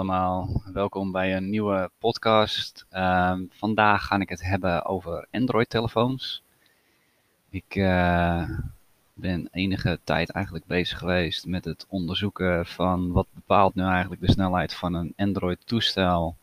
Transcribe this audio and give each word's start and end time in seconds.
allemaal, 0.00 0.62
welkom 0.72 1.12
bij 1.12 1.36
een 1.36 1.50
nieuwe 1.50 1.90
podcast. 1.98 2.86
Ehm, 2.90 3.44
vandaag 3.50 4.04
ga 4.04 4.18
ik 4.18 4.28
het 4.28 4.42
hebben 4.42 4.84
over 4.84 5.26
Android-telefoons. 5.30 6.42
Ik 7.50 7.74
uh, 7.74 8.48
ben 9.14 9.48
enige 9.52 9.98
tijd 10.04 10.30
eigenlijk 10.30 10.66
bezig 10.66 10.98
geweest 10.98 11.46
met 11.46 11.64
het 11.64 11.86
onderzoeken 11.88 12.66
van 12.66 13.12
wat 13.12 13.26
bepaalt 13.34 13.74
nu 13.74 13.82
eigenlijk 13.82 14.20
de 14.20 14.32
snelheid 14.32 14.74
van 14.74 14.94
een 14.94 15.12
Android-toestel. 15.16 16.36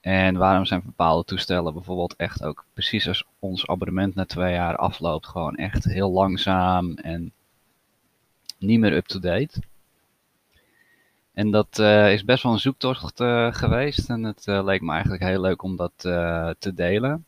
En 0.00 0.36
waarom 0.36 0.64
zijn 0.64 0.82
bepaalde 0.84 1.24
toestellen 1.24 1.72
bijvoorbeeld 1.72 2.16
echt 2.16 2.44
ook 2.44 2.64
precies 2.72 3.08
als 3.08 3.24
ons 3.38 3.66
abonnement 3.66 4.14
na 4.14 4.24
twee 4.24 4.52
jaar 4.52 4.76
afloopt, 4.76 5.26
gewoon 5.26 5.56
echt 5.56 5.84
heel 5.84 6.10
langzaam 6.10 6.94
en 6.94 7.32
niet 8.58 8.80
meer 8.80 8.92
up-to-date. 8.92 9.60
En 11.38 11.50
dat 11.50 11.78
uh, 11.78 12.12
is 12.12 12.24
best 12.24 12.42
wel 12.42 12.52
een 12.52 12.58
zoektocht 12.58 13.20
uh, 13.20 13.52
geweest. 13.54 14.10
En 14.10 14.22
het 14.22 14.46
uh, 14.46 14.64
leek 14.64 14.80
me 14.80 14.92
eigenlijk 14.92 15.22
heel 15.22 15.40
leuk 15.40 15.62
om 15.62 15.76
dat 15.76 15.92
te 16.58 16.72
delen. 16.74 17.24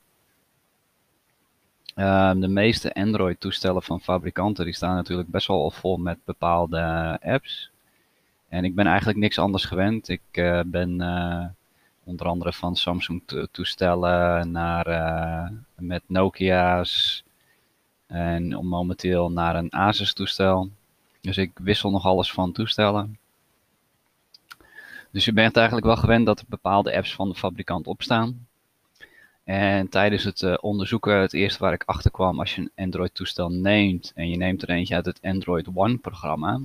Ehm, 1.95 2.41
de 2.41 2.48
meeste 2.48 2.95
Android-toestellen 2.95 3.83
van 3.83 4.00
fabrikanten 4.00 4.64
die 4.64 4.74
staan 4.74 4.95
natuurlijk 4.95 5.28
best 5.28 5.46
wel 5.46 5.70
vol 5.70 5.96
met 5.96 6.19
bepaalde 6.24 7.19
apps. 7.23 7.70
En 8.48 8.64
ik 8.64 8.74
ben 8.74 8.86
eigenlijk 8.86 9.19
niks 9.19 9.38
anders 9.38 9.64
gewend. 9.64 10.09
Ik 10.09 10.22
ben 10.66 10.91
onder 12.05 12.27
andere 12.27 12.52
van 12.52 12.77
Samsung-toestellen 12.77 14.50
naar 14.50 14.86
met 15.74 16.02
Nokia's. 16.06 17.24
En 18.06 18.67
momenteel 18.67 19.30
naar 19.30 19.56
een 19.56 19.72
Asus-toestel. 19.72 20.70
Dus 21.20 21.36
ik 21.36 21.50
wissel 21.55 21.91
nog 21.91 22.05
alles 22.05 22.33
van 22.33 22.52
toestellen. 22.52 23.20
Dus 25.11 25.25
je 25.25 25.33
bent 25.33 25.56
eigenlijk 25.56 25.86
wel 25.86 25.97
gewend 25.97 26.27
dat 26.27 26.39
er 26.39 26.44
bepaalde 26.48 26.97
apps 26.97 27.14
van 27.14 27.28
de 27.28 27.34
fabrikant 27.34 27.86
opstaan. 27.86 28.47
En 29.44 29.89
tijdens 29.89 30.25
het 30.25 30.41
uh, 30.41 30.55
onderzoeken, 30.61 31.17
het 31.17 31.33
eerste 31.33 31.58
waar 31.58 31.72
ik 31.72 31.83
achter 31.86 32.11
kwam, 32.11 32.39
als 32.39 32.55
je 32.55 32.61
een 32.61 32.84
Android 32.84 33.14
toestel 33.14 33.50
neemt 33.50 34.12
en 34.14 34.28
je 34.28 34.36
neemt 34.36 34.62
er 34.62 34.70
eentje 34.70 34.94
uit 34.94 35.06
het 35.06 35.19
Android 35.22 35.67
One 35.75 35.97
programma, 35.97 36.61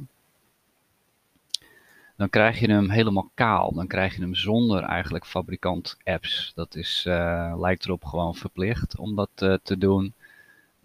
dan 2.17 2.29
krijg 2.29 2.59
je 2.59 2.71
hem 2.71 2.89
helemaal 2.89 3.31
kaal. 3.33 3.73
Dan 3.73 3.87
krijg 3.87 4.15
je 4.15 4.21
hem 4.21 4.35
zonder 4.35 4.83
eigenlijk 4.83 5.25
fabrikant 5.25 5.97
apps. 6.03 6.51
Dat 6.55 6.75
is, 6.75 7.05
uh, 7.07 7.53
lijkt 7.57 7.85
erop 7.85 8.05
gewoon 8.05 8.35
verplicht 8.35 8.97
om 8.97 9.15
dat 9.15 9.29
uh, 9.43 9.53
te 9.63 9.77
doen. 9.77 10.13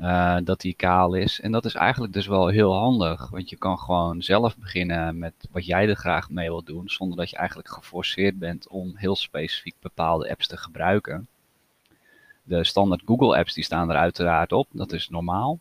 Uh, 0.01 0.37
dat 0.45 0.61
die 0.61 0.75
kaal 0.75 1.15
is. 1.15 1.41
En 1.41 1.53
dat 1.53 1.65
is 1.65 1.75
eigenlijk 1.75 2.13
dus 2.13 2.27
wel 2.27 2.49
heel 2.49 2.75
handig, 2.75 3.31
want 3.31 3.51
je 3.51 3.57
kan 3.57 3.79
gewoon 3.79 4.23
zelf 4.23 4.57
beginnen 4.57 5.19
met 5.19 5.35
wat 5.51 5.67
jij 5.67 5.89
er 5.89 5.97
graag 5.97 6.31
mee 6.31 6.49
wilt 6.49 6.67
doen, 6.67 6.89
zonder 6.89 7.17
dat 7.17 7.31
je 7.31 7.37
eigenlijk 7.37 7.69
geforceerd 7.69 8.39
bent 8.39 8.69
om 8.69 8.93
heel 8.97 9.17
specifiek 9.17 9.75
bepaalde 9.81 10.31
apps 10.31 10.47
te 10.47 10.57
gebruiken. 10.57 11.29
De 12.43 12.65
standaard 12.65 13.03
Google 13.05 13.37
apps 13.37 13.55
die 13.55 13.65
staan 13.65 13.91
er 13.91 13.97
uiteraard 13.97 14.53
op, 14.53 14.69
dat 14.73 14.93
is 14.93 15.09
normaal. 15.09 15.59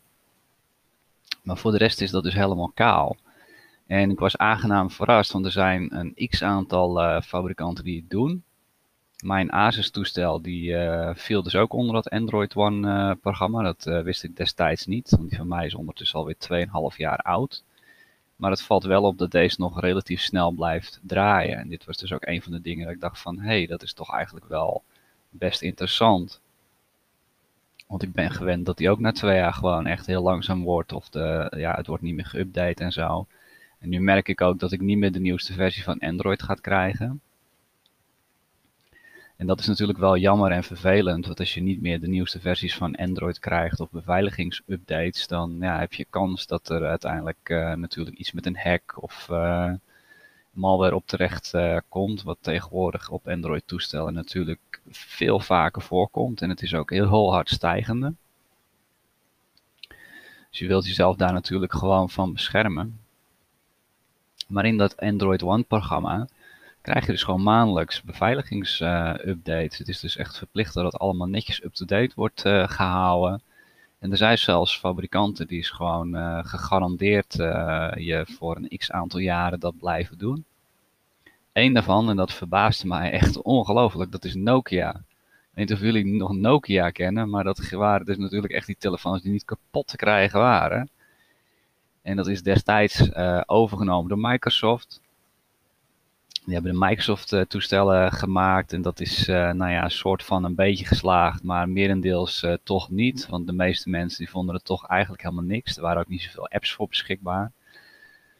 Maar 1.42 1.56
voor 1.56 1.70
de 1.70 1.78
rest 1.78 2.00
is 2.00 2.10
dat 2.10 2.22
dus 2.22 2.34
helemaal 2.34 2.72
kaal. 2.74 3.16
En 3.86 4.10
ik 4.10 4.18
was 4.18 4.36
aangenaam 4.36 4.90
verrast, 4.90 5.32
want 5.32 5.44
er 5.44 5.52
zijn 5.52 5.96
een 5.96 6.28
x 6.28 6.42
aantal 6.42 7.02
uh, 7.02 7.20
fabrikanten 7.20 7.84
die 7.84 7.96
het 7.96 8.10
doen 8.10 8.44
mijn 9.22 9.52
Asus-toestel 9.52 10.42
die 10.42 10.70
uh, 10.70 11.10
viel 11.14 11.42
dus 11.42 11.54
ook 11.54 11.72
onder 11.72 11.94
dat 11.94 12.10
Android 12.10 12.54
One-programma. 12.54 13.58
Eh, 13.58 13.64
dat 13.64 13.86
uh, 13.86 14.02
wist 14.02 14.22
ik 14.22 14.36
destijds 14.36 14.86
niet, 14.86 15.10
want 15.10 15.28
die 15.28 15.38
van 15.38 15.48
mij 15.48 15.66
is 15.66 15.74
ondertussen 15.74 16.18
alweer 16.18 16.36
2,5 16.92 16.96
jaar 16.96 17.18
oud. 17.18 17.62
Maar 18.36 18.50
het 18.50 18.62
valt 18.62 18.84
wel 18.84 19.02
op 19.02 19.18
dat 19.18 19.30
deze 19.30 19.60
nog 19.60 19.80
relatief 19.80 20.20
snel 20.20 20.50
blijft 20.50 21.00
draaien. 21.02 21.58
En 21.58 21.68
dit 21.68 21.84
was 21.84 21.96
dus 21.96 22.12
ook 22.12 22.26
een 22.26 22.42
van 22.42 22.52
de 22.52 22.60
dingen 22.60 22.84
dat 22.84 22.94
ik 22.94 23.00
dacht 23.00 23.20
van, 23.20 23.38
hé, 23.38 23.46
hey, 23.46 23.66
dat 23.66 23.82
is 23.82 23.92
toch 23.92 24.14
eigenlijk 24.14 24.46
wel 24.46 24.82
best 25.30 25.62
interessant. 25.62 26.40
Want 27.86 28.02
ik 28.02 28.12
ben 28.12 28.30
gewend 28.30 28.66
dat 28.66 28.76
die 28.76 28.90
ook 28.90 28.98
na 28.98 29.12
twee 29.12 29.36
jaar 29.36 29.54
gewoon 29.54 29.86
echt 29.86 30.06
heel 30.06 30.22
langzaam 30.22 30.62
wordt. 30.62 30.92
Of 30.92 31.08
de, 31.08 31.52
ja, 31.56 31.74
het 31.74 31.86
wordt 31.86 32.02
niet 32.02 32.14
meer 32.14 32.32
geüpdate 32.36 32.82
en 32.82 32.92
zo. 32.92 33.26
En 33.78 33.88
nu 33.88 34.00
merk 34.00 34.28
ik 34.28 34.40
ook 34.40 34.58
dat 34.58 34.72
ik 34.72 34.80
niet 34.80 34.98
meer 34.98 35.12
de 35.12 35.20
nieuwste 35.20 35.52
versie 35.52 35.82
van 35.82 35.98
Android 35.98 36.42
ga 36.42 36.54
krijgen. 36.54 37.20
En 39.40 39.46
dat 39.46 39.60
is 39.60 39.66
natuurlijk 39.66 39.98
wel 39.98 40.16
jammer 40.16 40.50
en 40.50 40.64
vervelend, 40.64 41.26
want 41.26 41.38
als 41.38 41.54
je 41.54 41.60
niet 41.60 41.80
meer 41.80 42.00
de 42.00 42.08
nieuwste 42.08 42.40
versies 42.40 42.76
van 42.76 42.94
Android 42.94 43.38
krijgt 43.38 43.80
of 43.80 43.90
beveiligingsupdates, 43.90 45.26
dan 45.26 45.56
ja, 45.60 45.78
heb 45.78 45.92
je 45.92 46.06
kans 46.10 46.46
dat 46.46 46.68
er 46.68 46.86
uiteindelijk 46.86 47.48
uh, 47.48 47.72
natuurlijk 47.72 48.16
iets 48.16 48.32
met 48.32 48.46
een 48.46 48.56
hack 48.56 49.02
of 49.02 49.28
uh, 49.30 49.72
malware 50.50 50.94
op 50.94 51.06
terecht 51.06 51.52
uh, 51.54 51.76
komt, 51.88 52.22
wat 52.22 52.38
tegenwoordig 52.40 53.10
op 53.10 53.28
Android 53.28 53.62
toestellen 53.66 54.14
natuurlijk 54.14 54.80
veel 54.88 55.40
vaker 55.40 55.82
voorkomt 55.82 56.42
en 56.42 56.48
het 56.48 56.62
is 56.62 56.74
ook 56.74 56.90
heel 56.90 57.32
hard 57.32 57.48
stijgende. 57.48 58.14
Dus 60.50 60.58
je 60.58 60.66
wilt 60.66 60.86
jezelf 60.86 61.16
daar 61.16 61.32
natuurlijk 61.32 61.72
gewoon 61.72 62.10
van 62.10 62.32
beschermen. 62.32 63.00
Maar 64.46 64.64
in 64.64 64.76
dat 64.76 64.96
Android 64.96 65.42
One 65.42 65.62
programma 65.62 66.28
krijg 66.82 67.06
je 67.06 67.12
dus 67.12 67.22
gewoon 67.22 67.42
maandelijks 67.42 68.02
beveiligingsupdates. 68.02 69.78
het 69.78 69.88
is 69.88 70.00
dus 70.00 70.16
echt 70.16 70.38
verplicht 70.38 70.74
dat 70.74 70.84
het 70.84 70.98
allemaal 70.98 71.26
netjes 71.26 71.64
up-to-date 71.64 72.12
wordt 72.14 72.44
uh, 72.44 72.68
gehouden. 72.68 73.42
En 73.98 74.10
er 74.10 74.16
zijn 74.16 74.38
zelfs 74.38 74.78
fabrikanten 74.78 75.46
die 75.46 75.58
is 75.58 75.70
gewoon 75.70 76.16
uh, 76.16 76.38
gegarandeerd 76.44 77.38
uh, 77.38 77.90
je 77.96 78.26
voor 78.38 78.56
een 78.56 78.78
x 78.78 78.90
aantal 78.90 79.20
jaren 79.20 79.60
dat 79.60 79.78
blijven 79.78 80.18
doen. 80.18 80.44
Eén 81.52 81.72
daarvan, 81.72 82.10
en 82.10 82.16
dat 82.16 82.32
verbaasde 82.32 82.86
mij 82.86 83.10
echt 83.10 83.42
ongelooflijk, 83.42 84.12
dat 84.12 84.24
is 84.24 84.34
Nokia. 84.34 85.02
Weet 85.50 85.70
of 85.70 85.80
jullie 85.80 86.04
nog 86.06 86.32
Nokia 86.34 86.90
kennen, 86.90 87.30
maar 87.30 87.44
dat 87.44 87.68
waren 87.68 88.06
dus 88.06 88.16
natuurlijk 88.16 88.52
echt 88.52 88.66
die 88.66 88.76
telefoons 88.78 89.22
die 89.22 89.32
niet 89.32 89.44
kapot 89.44 89.86
te 89.86 89.96
krijgen 89.96 90.40
waren. 90.40 90.88
En 92.02 92.16
dat 92.16 92.26
is 92.26 92.42
destijds 92.42 93.16
overgenomen 93.46 94.08
door 94.08 94.18
Microsoft. 94.18 95.00
Die 96.50 96.58
hebben 96.58 96.80
de 96.80 96.86
Microsoft-toestellen 96.86 98.12
gemaakt 98.12 98.72
en 98.72 98.82
dat 98.82 99.00
is 99.00 99.28
uh, 99.28 99.50
nou 99.50 99.70
ja, 99.70 99.84
een 99.84 99.90
soort 99.90 100.22
van 100.24 100.44
een 100.44 100.54
beetje 100.54 100.84
geslaagd, 100.84 101.42
maar 101.42 101.68
merendeels 101.68 102.42
uh, 102.42 102.54
toch 102.62 102.90
niet. 102.90 103.26
Want 103.28 103.46
de 103.46 103.52
meeste 103.52 103.90
mensen 103.90 104.18
die 104.18 104.30
vonden 104.30 104.54
het 104.54 104.64
toch 104.64 104.86
eigenlijk 104.86 105.22
helemaal 105.22 105.44
niks. 105.44 105.76
Er 105.76 105.82
waren 105.82 106.00
ook 106.00 106.08
niet 106.08 106.22
zoveel 106.22 106.48
apps 106.48 106.72
voor 106.72 106.88
beschikbaar. 106.88 107.52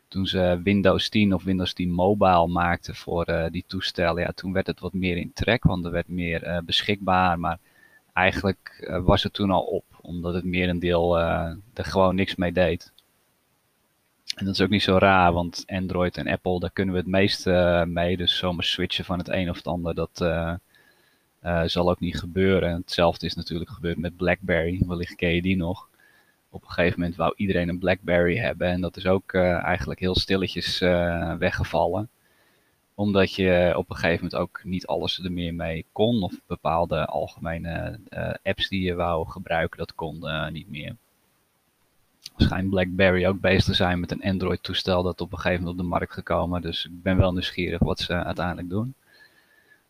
Toen 0.08 0.26
ze 0.26 0.60
Windows 0.64 1.08
10 1.08 1.34
of 1.34 1.44
Windows 1.44 1.72
10 1.72 1.90
Mobile 1.90 2.46
maakten 2.46 2.94
voor 2.94 3.48
die 3.50 3.64
toestellen, 3.66 4.22
ja, 4.22 4.32
toen 4.32 4.52
werd 4.52 4.66
het 4.66 4.80
wat 4.80 4.92
meer 4.92 5.16
in 5.16 5.32
trek, 5.32 5.64
want 5.64 5.84
er 5.84 5.90
werd 5.90 6.08
meer 6.08 6.62
beschikbaar. 6.64 7.38
Maar 7.38 7.58
eigenlijk 8.12 8.90
was 9.04 9.22
het 9.22 9.32
toen 9.32 9.50
al 9.50 9.62
op, 9.62 9.84
omdat 10.00 10.34
het 10.34 10.44
merendeel 10.44 11.18
er 11.18 11.58
gewoon 11.74 12.14
niks 12.14 12.34
mee 12.34 12.52
deed. 12.52 12.92
En 14.36 14.44
dat 14.44 14.54
is 14.54 14.60
ook 14.60 14.68
niet 14.68 14.82
zo 14.82 14.98
raar, 14.98 15.32
want 15.32 15.64
Android 15.66 16.16
en 16.16 16.28
Apple, 16.28 16.60
daar 16.60 16.70
kunnen 16.70 16.94
we 16.94 17.00
het 17.00 17.10
meest 17.10 17.46
uh, 17.46 17.84
mee. 17.84 18.16
Dus 18.16 18.36
zomaar 18.36 18.64
switchen 18.64 19.04
van 19.04 19.18
het 19.18 19.28
een 19.28 19.50
of 19.50 19.56
het 19.56 19.66
ander, 19.66 19.94
dat 19.94 20.20
uh, 20.22 20.54
uh, 21.44 21.62
zal 21.64 21.90
ook 21.90 22.00
niet 22.00 22.18
gebeuren. 22.18 22.74
Hetzelfde 22.74 23.26
is 23.26 23.34
natuurlijk 23.34 23.70
gebeurd 23.70 23.98
met 23.98 24.16
BlackBerry. 24.16 24.82
Wellicht 24.86 25.14
ken 25.14 25.34
je 25.34 25.42
die 25.42 25.56
nog. 25.56 25.88
Op 26.50 26.62
een 26.62 26.70
gegeven 26.70 27.00
moment 27.00 27.18
wou 27.18 27.32
iedereen 27.36 27.68
een 27.68 27.78
BlackBerry 27.78 28.36
hebben. 28.36 28.68
En 28.68 28.80
dat 28.80 28.96
is 28.96 29.06
ook 29.06 29.34
eigenlijk 29.34 30.00
heel 30.00 30.14
stilletjes 30.14 30.78
weggevallen. 31.38 32.08
Omdat 32.94 33.34
je 33.34 33.72
op 33.76 33.90
een 33.90 33.96
gegeven 33.96 34.24
moment 34.24 34.34
ook 34.34 34.60
niet 34.64 34.86
alles 34.86 35.24
er 35.24 35.32
meer 35.32 35.54
mee 35.54 35.86
kon. 35.92 36.22
Of 36.22 36.40
bepaalde 36.46 37.06
algemene 37.06 38.00
apps 38.42 38.68
die 38.68 38.82
je 38.82 38.94
wou 38.94 39.28
gebruiken, 39.28 39.78
dat 39.78 39.94
kon 39.94 40.24
niet 40.52 40.70
meer 40.70 40.96
schijnt 42.40 42.70
BlackBerry 42.70 43.26
ook 43.26 43.40
bezig 43.40 43.64
te 43.64 43.74
zijn 43.74 44.00
met 44.00 44.10
een 44.10 44.22
Android-toestel 44.22 45.02
dat 45.02 45.20
op 45.20 45.32
een 45.32 45.38
gegeven 45.38 45.64
moment 45.64 45.78
op 45.78 45.84
de 45.84 45.90
markt 45.90 46.12
gekomen. 46.12 46.62
Dus 46.62 46.84
ik 46.84 47.02
ben 47.02 47.16
wel 47.16 47.32
nieuwsgierig 47.32 47.78
wat 47.78 47.98
ze 47.98 48.24
uiteindelijk 48.24 48.68
doen. 48.68 48.94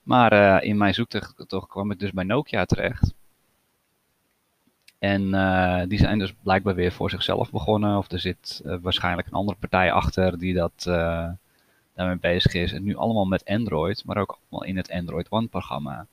Maar 0.03 0.33
uh, 0.33 0.69
in 0.69 0.77
mijn 0.77 0.95
zoektocht 0.95 1.69
kwam 1.69 1.91
ik 1.91 1.99
dus 1.99 2.13
bij 2.13 2.25
Nokia 2.25 2.65
terecht. 2.65 3.15
En 4.99 5.23
uh, 5.23 5.83
die 5.89 5.99
zijn 5.99 6.19
dus 6.19 6.35
blijkbaar 6.43 6.75
weer 6.75 6.93
voor 6.93 7.11
zichzelf 7.11 7.51
begonnen. 7.51 7.97
Of 7.97 8.11
er 8.11 8.21
zit 8.21 8.63
uh, 8.65 8.77
waarschijnlijk 8.81 9.27
een 9.27 9.35
andere 9.35 9.59
partij 9.59 9.93
achter 9.93 10.39
die 10.39 10.55
dat 10.55 10.83
daarmee 11.95 12.17
bezig 12.21 12.55
is. 12.55 12.73
En 12.73 12.83
nu 12.83 12.97
allemaal 12.97 13.25
met 13.25 13.45
Android, 13.45 14.05
maar 14.05 14.17
ook 14.17 14.39
allemaal 14.41 14.69
in 14.69 14.77
het 14.77 14.91
Android 14.91 15.27
One 15.31 15.47
programma. 15.47 16.07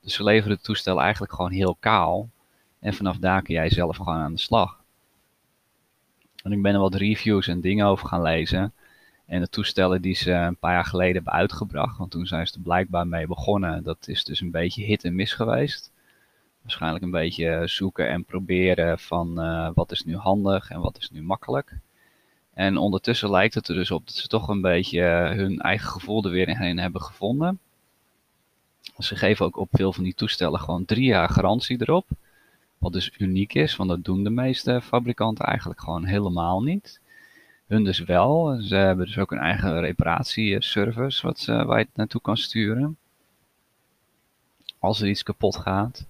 Dus 0.00 0.14
ze 0.14 0.24
leveren 0.24 0.56
het 0.56 0.64
toestel 0.64 1.00
eigenlijk 1.00 1.32
gewoon 1.32 1.50
heel 1.50 1.76
kaal. 1.80 2.28
En 2.78 2.94
vanaf 2.94 3.16
daar 3.16 3.42
kun 3.42 3.54
jij 3.54 3.70
zelf 3.70 3.96
gewoon 3.96 4.18
aan 4.18 4.32
de 4.32 4.40
slag. 4.40 4.78
Ik 6.52 6.62
ben 6.62 6.74
er 6.74 6.80
wat 6.80 6.94
reviews 6.94 7.48
en 7.48 7.60
dingen 7.60 7.86
over 7.86 8.08
gaan 8.08 8.22
lezen. 8.22 8.72
En 9.26 9.40
de 9.40 9.48
toestellen 9.48 10.02
die 10.02 10.14
ze 10.14 10.30
een 10.30 10.56
paar 10.56 10.72
jaar 10.72 10.84
geleden 10.84 11.14
hebben 11.14 11.32
uitgebracht, 11.32 11.98
want 11.98 12.10
toen 12.10 12.26
zijn 12.26 12.46
ze 12.46 12.54
er 12.54 12.60
blijkbaar 12.60 13.06
mee 13.06 13.26
begonnen, 13.26 13.82
dat 13.82 14.08
is 14.08 14.24
dus 14.24 14.40
een 14.40 14.50
beetje 14.50 14.84
hit 14.84 15.04
en 15.04 15.14
miss 15.14 15.32
geweest. 15.32 15.92
Waarschijnlijk 16.62 17.04
een 17.04 17.10
beetje 17.10 17.62
zoeken 17.64 18.08
en 18.08 18.24
proberen 18.24 18.98
van 18.98 19.44
uh, 19.44 19.70
wat 19.74 19.92
is 19.92 20.04
nu 20.04 20.16
handig 20.16 20.70
en 20.70 20.80
wat 20.80 20.98
is 20.98 21.10
nu 21.10 21.22
makkelijk. 21.22 21.78
En 22.54 22.76
ondertussen 22.76 23.30
lijkt 23.30 23.54
het 23.54 23.68
er 23.68 23.74
dus 23.74 23.90
op 23.90 24.06
dat 24.06 24.14
ze 24.14 24.28
toch 24.28 24.48
een 24.48 24.60
beetje 24.60 25.02
hun 25.34 25.58
eigen 25.58 25.88
gevoel 25.88 26.24
er 26.24 26.30
weer 26.30 26.48
in 26.48 26.78
hebben 26.78 27.02
gevonden. 27.02 27.58
Ze 28.98 29.16
geven 29.16 29.46
ook 29.46 29.56
op 29.56 29.68
veel 29.72 29.92
van 29.92 30.04
die 30.04 30.14
toestellen 30.14 30.60
gewoon 30.60 30.84
drie 30.84 31.04
jaar 31.04 31.28
garantie 31.28 31.80
erop. 31.80 32.06
Wat 32.78 32.92
dus 32.92 33.12
uniek 33.18 33.54
is, 33.54 33.76
want 33.76 33.90
dat 33.90 34.04
doen 34.04 34.24
de 34.24 34.30
meeste 34.30 34.80
fabrikanten 34.82 35.44
eigenlijk 35.44 35.80
gewoon 35.80 36.04
helemaal 36.04 36.62
niet. 36.62 37.00
Hun 37.66 37.84
dus 37.84 37.98
wel. 37.98 38.60
Ze 38.60 38.74
hebben 38.74 39.06
dus 39.06 39.18
ook 39.18 39.32
een 39.32 39.38
eigen 39.38 39.80
reparatieservice 39.80 41.26
wat 41.26 41.38
ze, 41.38 41.64
waar 41.64 41.78
je 41.78 41.84
het 41.84 41.96
naartoe 41.96 42.20
kan 42.20 42.36
sturen. 42.36 42.96
Als 44.78 45.00
er 45.00 45.08
iets 45.08 45.22
kapot 45.22 45.56
gaat. 45.56 46.06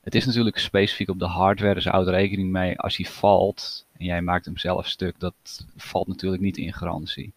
Het 0.00 0.14
is 0.14 0.26
natuurlijk 0.26 0.58
specifiek 0.58 1.08
op 1.08 1.18
de 1.18 1.26
hardware, 1.26 1.74
dus 1.74 1.84
houd 1.84 2.08
rekening 2.08 2.50
mee 2.50 2.78
als 2.78 2.96
hij 2.96 3.06
valt 3.06 3.86
en 4.00 4.04
jij 4.04 4.22
maakt 4.22 4.44
hem 4.44 4.56
zelf 4.56 4.86
stuk, 4.86 5.20
dat 5.20 5.66
valt 5.76 6.06
natuurlijk 6.06 6.42
niet 6.42 6.56
in 6.56 6.72
garantie. 6.72 7.32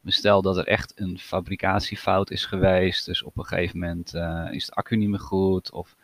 Maar 0.00 0.12
stel 0.12 0.42
dat 0.42 0.56
er 0.56 0.66
echt 0.66 0.92
een 0.96 1.18
fabricatiefout 1.18 2.30
is 2.30 2.44
geweest, 2.44 3.06
dus 3.06 3.22
op 3.22 3.38
een 3.38 3.44
gegeven 3.44 3.78
moment 3.78 4.14
uh, 4.14 4.48
is 4.50 4.66
de 4.66 4.72
accu 4.72 4.96
niet 4.96 5.08
meer 5.08 5.20
goed 5.20 5.72
of 5.72 5.96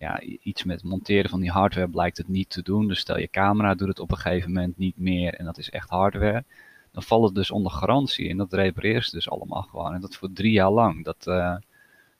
ja, 0.00 0.20
iets 0.20 0.64
met 0.64 0.82
monteren 0.82 1.30
van 1.30 1.40
die 1.40 1.50
hardware 1.50 1.88
blijkt 1.88 2.16
het 2.16 2.28
niet 2.28 2.50
te 2.50 2.62
doen. 2.62 2.88
Dus 2.88 2.98
stel 2.98 3.18
je 3.18 3.30
camera 3.30 3.74
doet 3.74 3.88
het 3.88 3.98
op 3.98 4.10
een 4.10 4.16
gegeven 4.16 4.52
moment 4.52 4.78
niet 4.78 4.98
meer 4.98 5.34
en 5.34 5.44
dat 5.44 5.58
is 5.58 5.70
echt 5.70 5.90
hardware. 5.90 6.44
Dan 6.92 7.02
valt 7.02 7.24
het 7.24 7.34
dus 7.34 7.50
onder 7.50 7.72
garantie 7.72 8.28
en 8.28 8.36
dat 8.36 8.52
repareert 8.52 9.04
ze 9.04 9.10
dus 9.10 9.30
allemaal 9.30 9.62
gewoon. 9.62 9.94
En 9.94 10.00
dat 10.00 10.16
voor 10.16 10.32
drie 10.32 10.52
jaar 10.52 10.70
lang. 10.70 11.04
Dat 11.04 11.26
uh, 11.28 11.56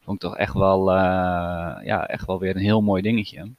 vond 0.01 0.23
ik 0.23 0.29
toch 0.29 0.37
echt 0.37 0.55
wel, 0.55 0.89
uh, 0.89 0.97
ja, 1.85 2.07
echt 2.07 2.27
wel 2.27 2.39
weer 2.39 2.57
een 2.57 2.63
heel 2.63 2.83
mooi 2.83 3.03
dingetje. 3.03 3.51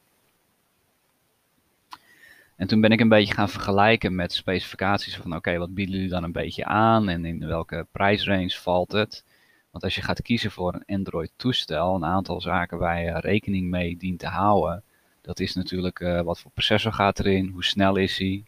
En 2.56 2.68
toen 2.68 2.82
ben 2.82 2.92
ik 2.92 3.00
een 3.00 3.10
beetje 3.10 3.34
gaan 3.34 3.50
vergelijken 3.50 4.16
met 4.16 4.34
specificaties 4.34 5.18
van 5.18 5.36
oké, 5.36 5.58
wat 5.58 5.74
bieden 5.74 5.96
jullie 5.96 6.10
dan 6.10 6.24
een 6.24 6.32
beetje 6.32 6.66
aan 6.66 7.10
en 7.10 7.26
in 7.26 7.48
welke 7.48 7.88
prijsrange 7.92 8.50
valt 8.50 8.92
het. 8.92 9.24
Want 9.72 9.84
als 9.84 9.96
je 9.96 10.02
gaat 10.02 10.22
kiezen 10.22 10.52
voor 10.52 10.74
een 10.74 10.98
Android 10.98 11.32
toestel, 11.36 11.96
een 11.96 12.06
aantal 12.06 12.42
zaken 12.42 12.78
waar 12.78 13.02
je 13.02 13.20
rekening 13.20 13.70
mee 13.70 13.98
dient 13.98 14.20
te 14.20 14.28
houden. 14.28 14.84
Dat 15.22 15.40
is 15.40 15.56
natuurlijk 15.56 16.00
uh, 16.00 16.22
wat 16.22 16.40
voor 16.40 16.52
processor 16.52 16.94
gaat 16.94 17.20
erin, 17.20 17.48
hoe 17.48 17.64
snel 17.64 17.96
is 17.96 18.18
hij, 18.18 18.44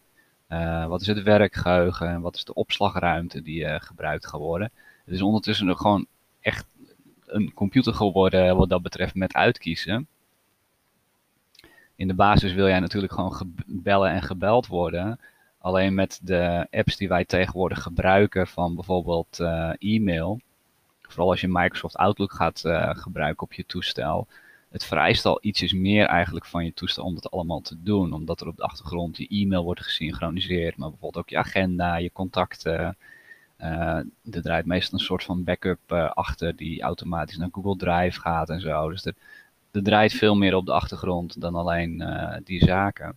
uh, 0.48 0.86
wat 0.86 1.00
is 1.00 1.06
het 1.06 1.22
werkgeheugen 1.22 2.08
en 2.08 2.20
wat 2.20 2.34
is 2.34 2.44
de 2.44 2.54
opslagruimte 2.54 3.42
die 3.42 3.60
uh, 3.60 3.74
gebruikt 3.78 4.26
gaat 4.26 4.40
worden. 4.40 4.70
Het 5.04 5.14
is 5.14 5.22
ondertussen 5.22 5.66
nog 5.66 5.78
gewoon 5.78 6.06
echt 6.40 6.66
een 7.26 7.54
computer 7.54 7.94
geworden 7.94 8.56
wat 8.56 8.68
dat 8.68 8.82
betreft 8.82 9.14
met 9.14 9.34
uitkiezen. 9.34 10.06
In 11.96 12.08
de 12.08 12.14
basis 12.14 12.52
wil 12.52 12.66
jij 12.66 12.80
natuurlijk 12.80 13.12
gewoon 13.12 13.54
bellen 13.66 14.10
en 14.10 14.22
gebeld 14.22 14.66
worden. 14.66 15.20
Alleen 15.58 15.94
met 15.94 16.20
de 16.22 16.66
apps 16.70 16.96
die 16.96 17.08
wij 17.08 17.24
tegenwoordig 17.24 17.82
gebruiken 17.82 18.46
van 18.46 18.74
bijvoorbeeld 18.74 19.38
e-mail 19.78 20.40
vooral 21.14 21.30
als 21.30 21.40
je 21.40 21.48
Microsoft 21.48 21.96
Outlook 21.96 22.32
gaat 22.32 22.62
uh, 22.66 22.90
gebruiken 22.94 23.42
op 23.42 23.52
je 23.52 23.66
toestel, 23.66 24.26
het 24.70 24.84
vereist 24.84 25.24
al 25.24 25.38
ietsjes 25.40 25.72
meer 25.72 26.06
eigenlijk 26.06 26.46
van 26.46 26.64
je 26.64 26.74
toestel 26.74 27.04
om 27.04 27.14
dat 27.14 27.30
allemaal 27.30 27.60
te 27.60 27.76
doen. 27.82 28.12
Omdat 28.12 28.40
er 28.40 28.48
op 28.48 28.56
de 28.56 28.62
achtergrond 28.62 29.16
je 29.16 29.28
e-mail 29.28 29.64
wordt 29.64 29.82
gesynchroniseerd, 29.82 30.76
maar 30.76 30.90
bijvoorbeeld 30.90 31.24
ook 31.24 31.30
je 31.30 31.38
agenda, 31.38 31.96
je 31.96 32.12
contacten. 32.12 32.96
Uh, 33.60 33.96
er 34.30 34.42
draait 34.42 34.66
meestal 34.66 34.98
een 34.98 35.04
soort 35.04 35.24
van 35.24 35.44
backup 35.44 35.80
uh, 35.88 36.10
achter 36.10 36.56
die 36.56 36.82
automatisch 36.82 37.36
naar 37.36 37.48
Google 37.52 37.76
Drive 37.76 38.20
gaat 38.20 38.50
en 38.50 38.60
zo. 38.60 38.90
Dus 38.90 39.04
er, 39.04 39.14
er 39.70 39.82
draait 39.82 40.12
veel 40.12 40.34
meer 40.36 40.54
op 40.54 40.66
de 40.66 40.72
achtergrond 40.72 41.40
dan 41.40 41.54
alleen 41.54 42.04
die 42.44 42.64
zaken. 42.64 43.16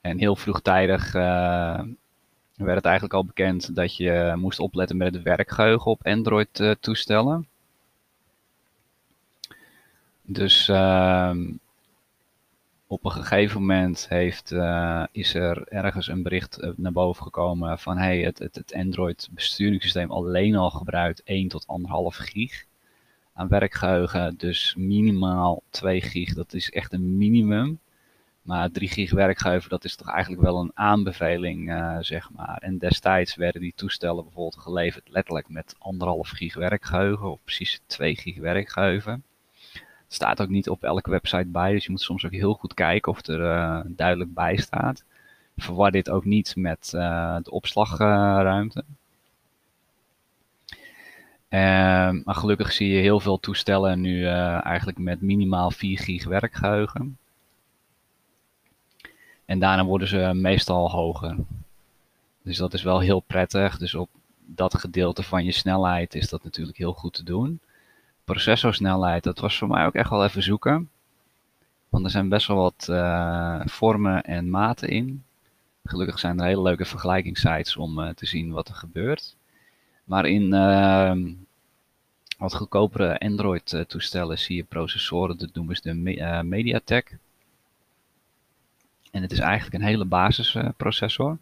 En 0.00 0.18
heel 0.18 0.36
vroegtijdig 0.36 1.12
werd 2.64 2.76
het 2.76 2.84
eigenlijk 2.84 3.14
al 3.14 3.24
bekend 3.24 3.74
dat 3.74 3.96
je 3.96 4.34
moest 4.36 4.58
opletten 4.58 4.96
met 4.96 5.14
het 5.14 5.22
werkgeheugen 5.22 5.90
op 5.90 6.06
Android 6.06 6.60
uh, 6.60 6.70
toestellen. 6.80 7.46
Dus 10.22 10.68
uh, 10.68 11.30
op 12.86 13.04
een 13.04 13.10
gegeven 13.10 13.60
moment 13.60 14.08
heeft, 14.08 14.50
uh, 14.50 15.04
is 15.12 15.34
er 15.34 15.68
ergens 15.68 16.08
een 16.08 16.22
bericht 16.22 16.58
eh, 16.58 16.70
naar 16.76 16.92
boven 16.92 17.22
gekomen 17.22 17.78
van 17.78 17.98
hey, 17.98 18.20
het, 18.20 18.38
het, 18.38 18.54
het 18.54 18.74
Android 18.74 19.28
besturingssysteem 19.30 20.10
alleen 20.10 20.56
al 20.56 20.70
gebruikt 20.70 21.22
1 21.24 21.48
tot 21.48 21.66
1,5 21.66 22.16
gig 22.16 22.64
aan 23.32 23.48
werkgeheugen. 23.48 24.34
Dus 24.36 24.74
minimaal 24.78 25.62
2 25.70 26.00
gig, 26.00 26.34
dat 26.34 26.52
is 26.52 26.70
echt 26.70 26.92
een 26.92 27.16
minimum. 27.16 27.78
Maar 28.48 28.70
3 28.70 28.88
gig 28.88 29.10
werkgeheugen, 29.10 29.70
dat 29.70 29.84
is 29.84 29.96
toch 29.96 30.08
eigenlijk 30.08 30.42
wel 30.42 30.60
een 30.60 30.70
aanbeveling, 30.74 31.70
uh, 31.70 31.96
zeg 32.00 32.30
maar. 32.30 32.58
En 32.60 32.78
destijds 32.78 33.34
werden 33.34 33.60
die 33.60 33.72
toestellen 33.76 34.24
bijvoorbeeld 34.24 34.62
geleverd 34.62 35.08
letterlijk 35.08 35.48
met 35.48 35.74
anderhalf 35.78 36.28
gig 36.28 36.54
werkgeheugen 36.54 37.30
of 37.30 37.38
precies 37.44 37.80
2 37.86 38.16
gig 38.16 38.36
werkgeheugen. 38.38 39.22
Het 39.72 40.14
staat 40.14 40.40
ook 40.42 40.48
niet 40.48 40.68
op 40.68 40.84
elke 40.84 41.10
website 41.10 41.46
bij, 41.46 41.72
dus 41.72 41.84
je 41.84 41.90
moet 41.90 42.00
soms 42.00 42.24
ook 42.24 42.32
heel 42.32 42.54
goed 42.54 42.74
kijken 42.74 43.12
of 43.12 43.26
er 43.26 43.40
uh, 43.40 43.80
duidelijk 43.86 44.34
bij 44.34 44.56
staat. 44.56 45.04
Verwar 45.56 45.90
dit 45.90 46.10
ook 46.10 46.24
niet 46.24 46.56
met 46.56 46.92
uh, 46.94 47.36
de 47.42 47.50
opslagruimte. 47.50 48.84
Ehm, 51.48 52.20
maar 52.24 52.34
gelukkig 52.34 52.72
zie 52.72 52.88
je 52.88 53.00
heel 53.00 53.20
veel 53.20 53.40
toestellen 53.40 54.00
nu 54.00 54.26
eigenlijk 54.26 54.98
met 54.98 55.20
minimaal 55.20 55.70
4 55.70 55.98
gig 55.98 56.24
werkgeheugen. 56.24 57.18
En 59.48 59.58
daarna 59.58 59.84
worden 59.84 60.08
ze 60.08 60.30
meestal 60.34 60.90
hoger. 60.90 61.36
Dus 62.42 62.56
dat 62.56 62.74
is 62.74 62.82
wel 62.82 63.00
heel 63.00 63.20
prettig. 63.20 63.78
Dus 63.78 63.94
op 63.94 64.08
dat 64.46 64.78
gedeelte 64.78 65.22
van 65.22 65.44
je 65.44 65.52
snelheid 65.52 66.14
is 66.14 66.28
dat 66.28 66.44
natuurlijk 66.44 66.78
heel 66.78 66.92
goed 66.92 67.12
te 67.12 67.22
doen. 67.22 67.60
Processorsnelheid, 68.24 69.22
dat 69.24 69.38
was 69.38 69.58
voor 69.58 69.68
mij 69.68 69.86
ook 69.86 69.94
echt 69.94 70.10
wel 70.10 70.24
even 70.24 70.42
zoeken. 70.42 70.90
Want 71.88 72.04
er 72.04 72.10
zijn 72.10 72.28
best 72.28 72.46
wel 72.46 72.56
wat 72.56 72.86
uh, 72.90 73.60
vormen 73.64 74.22
en 74.22 74.50
maten 74.50 74.88
in. 74.88 75.24
Gelukkig 75.84 76.18
zijn 76.18 76.38
er 76.38 76.46
hele 76.46 76.62
leuke 76.62 76.84
vergelijkingssites 76.84 77.76
om 77.76 77.98
uh, 77.98 78.08
te 78.08 78.26
zien 78.26 78.52
wat 78.52 78.68
er 78.68 78.74
gebeurt. 78.74 79.36
Maar 80.04 80.26
in 80.26 80.54
uh, 80.54 81.12
wat 82.38 82.54
goedkopere 82.54 83.18
Android 83.18 83.84
toestellen 83.86 84.38
zie 84.38 84.56
je 84.56 84.64
processoren, 84.64 85.38
dat 85.38 85.54
noemen 85.54 85.76
ze 85.76 85.82
de 85.82 86.42
Mediatek. 86.44 87.18
En 89.10 89.22
het 89.22 89.32
is 89.32 89.38
eigenlijk 89.38 89.74
een 89.74 89.88
hele 89.88 90.04
basisprocessor. 90.04 91.38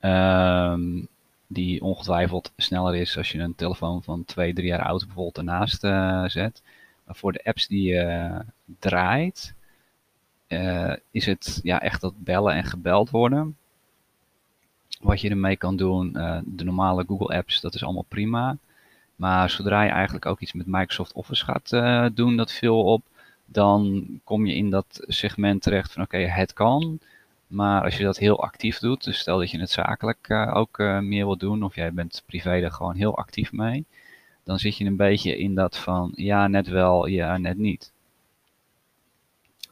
Um, 0.00 1.08
die 1.48 1.82
ongetwijfeld 1.82 2.52
sneller 2.56 2.94
is 2.94 3.16
als 3.16 3.32
je 3.32 3.38
een 3.38 3.54
telefoon 3.54 4.02
van 4.02 4.24
2, 4.24 4.52
3 4.52 4.66
jaar 4.66 4.82
oud 4.82 5.04
bijvoorbeeld 5.04 5.38
ernaast 5.38 5.84
uh, 5.84 6.24
zet. 6.24 6.62
Maar 7.04 7.16
voor 7.16 7.32
de 7.32 7.44
apps 7.44 7.66
die 7.66 7.82
je 7.82 8.04
uh, 8.04 8.38
draait, 8.78 9.54
uh, 10.48 10.92
is 11.10 11.26
het 11.26 11.60
ja, 11.62 11.80
echt 11.80 12.00
dat 12.00 12.14
bellen 12.16 12.54
en 12.54 12.64
gebeld 12.64 13.10
worden. 13.10 13.56
Wat 15.00 15.20
je 15.20 15.30
ermee 15.30 15.56
kan 15.56 15.76
doen, 15.76 16.12
de 16.44 16.64
normale 16.64 17.04
Google 17.06 17.36
apps, 17.36 17.60
dat 17.60 17.74
is 17.74 17.84
allemaal 17.84 18.04
prima. 18.08 18.56
Maar 19.16 19.50
zodra 19.50 19.82
je 19.82 19.90
eigenlijk 19.90 20.26
ook 20.26 20.40
iets 20.40 20.52
met 20.52 20.66
Microsoft 20.66 21.12
Office 21.12 21.44
gaat 21.44 21.70
doen, 22.16 22.36
dat 22.36 22.52
viel 22.52 22.84
op 22.84 23.02
dan 23.50 24.06
kom 24.24 24.46
je 24.46 24.54
in 24.54 24.70
dat 24.70 25.04
segment 25.06 25.62
terecht 25.62 25.92
van 25.92 26.02
oké, 26.02 26.18
het 26.18 26.52
kan. 26.52 27.00
Maar 27.46 27.82
als 27.84 27.96
je 27.96 28.04
dat 28.04 28.18
heel 28.18 28.42
actief 28.42 28.78
doet, 28.78 29.04
dus 29.04 29.18
stel 29.18 29.38
dat 29.38 29.50
je 29.50 29.60
het 29.60 29.70
zakelijk 29.70 30.28
uh, 30.28 30.54
ook 30.54 30.78
uh, 30.78 30.98
meer 30.98 31.24
wil 31.24 31.36
doen, 31.36 31.62
of 31.62 31.74
jij 31.74 31.92
bent 31.92 32.22
privé 32.26 32.50
er 32.50 32.72
gewoon 32.72 32.94
heel 32.94 33.16
actief 33.16 33.52
mee, 33.52 33.84
dan 34.44 34.58
zit 34.58 34.76
je 34.76 34.84
een 34.84 34.96
beetje 34.96 35.38
in 35.38 35.54
dat 35.54 35.76
van 35.76 36.12
ja, 36.14 36.46
net 36.46 36.68
wel, 36.68 37.06
ja, 37.06 37.36
net 37.36 37.58
niet. 37.58 37.92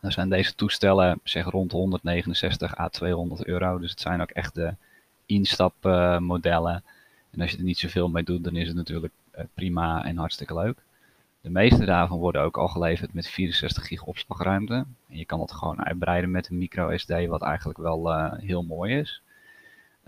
Dan 0.01 0.13
zijn 0.13 0.29
deze 0.29 0.55
toestellen 0.55 1.21
zeg 1.23 1.45
rond 1.45 1.73
169 1.73 2.79
à 2.79 2.89
200 2.89 3.45
euro, 3.45 3.79
dus 3.79 3.91
het 3.91 4.01
zijn 4.01 4.21
ook 4.21 4.31
echt 4.31 4.55
de 4.55 4.75
instapmodellen. 5.27 6.85
En 7.31 7.41
als 7.41 7.51
je 7.51 7.57
er 7.57 7.63
niet 7.63 7.79
zoveel 7.79 8.09
mee 8.09 8.23
doet, 8.23 8.45
dan 8.45 8.57
is 8.57 8.67
het 8.67 8.77
natuurlijk 8.77 9.13
uh, 9.39 9.45
prima 9.55 10.05
en 10.05 10.17
hartstikke 10.17 10.55
leuk. 10.55 10.79
De 11.47 11.53
meeste 11.53 11.85
daarvan 11.85 12.19
worden 12.19 12.43
ook 12.43 12.57
al 12.57 12.69
geleverd 12.69 13.13
met 13.13 13.29
64 13.29 13.87
gig 13.87 14.03
opslagruimte. 14.03 14.75
En 15.09 15.19
je 15.19 15.25
kan 15.25 15.39
dat 15.39 15.53
gewoon 15.53 15.85
uitbreiden 15.85 16.31
met 16.31 16.49
een 16.49 16.59
micro 16.59 16.97
SD, 16.97 17.27
wat 17.27 17.43
eigenlijk 17.43 17.79
wel 17.79 18.13
uh, 18.13 18.33
heel 18.37 18.63
mooi 18.63 18.95
is. 18.95 19.23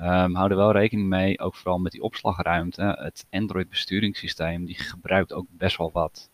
Um, 0.00 0.34
hou 0.34 0.50
er 0.50 0.56
wel 0.56 0.72
rekening 0.72 1.08
mee, 1.08 1.40
ook 1.40 1.54
vooral 1.54 1.78
met 1.78 1.92
die 1.92 2.02
opslagruimte. 2.02 2.82
Het 3.00 3.26
Android 3.30 3.68
besturingssysteem 3.68 4.64
die 4.64 4.74
gebruikt 4.78 5.32
ook 5.32 5.46
best 5.50 5.76
wel 5.76 5.90
wat. 5.92 6.30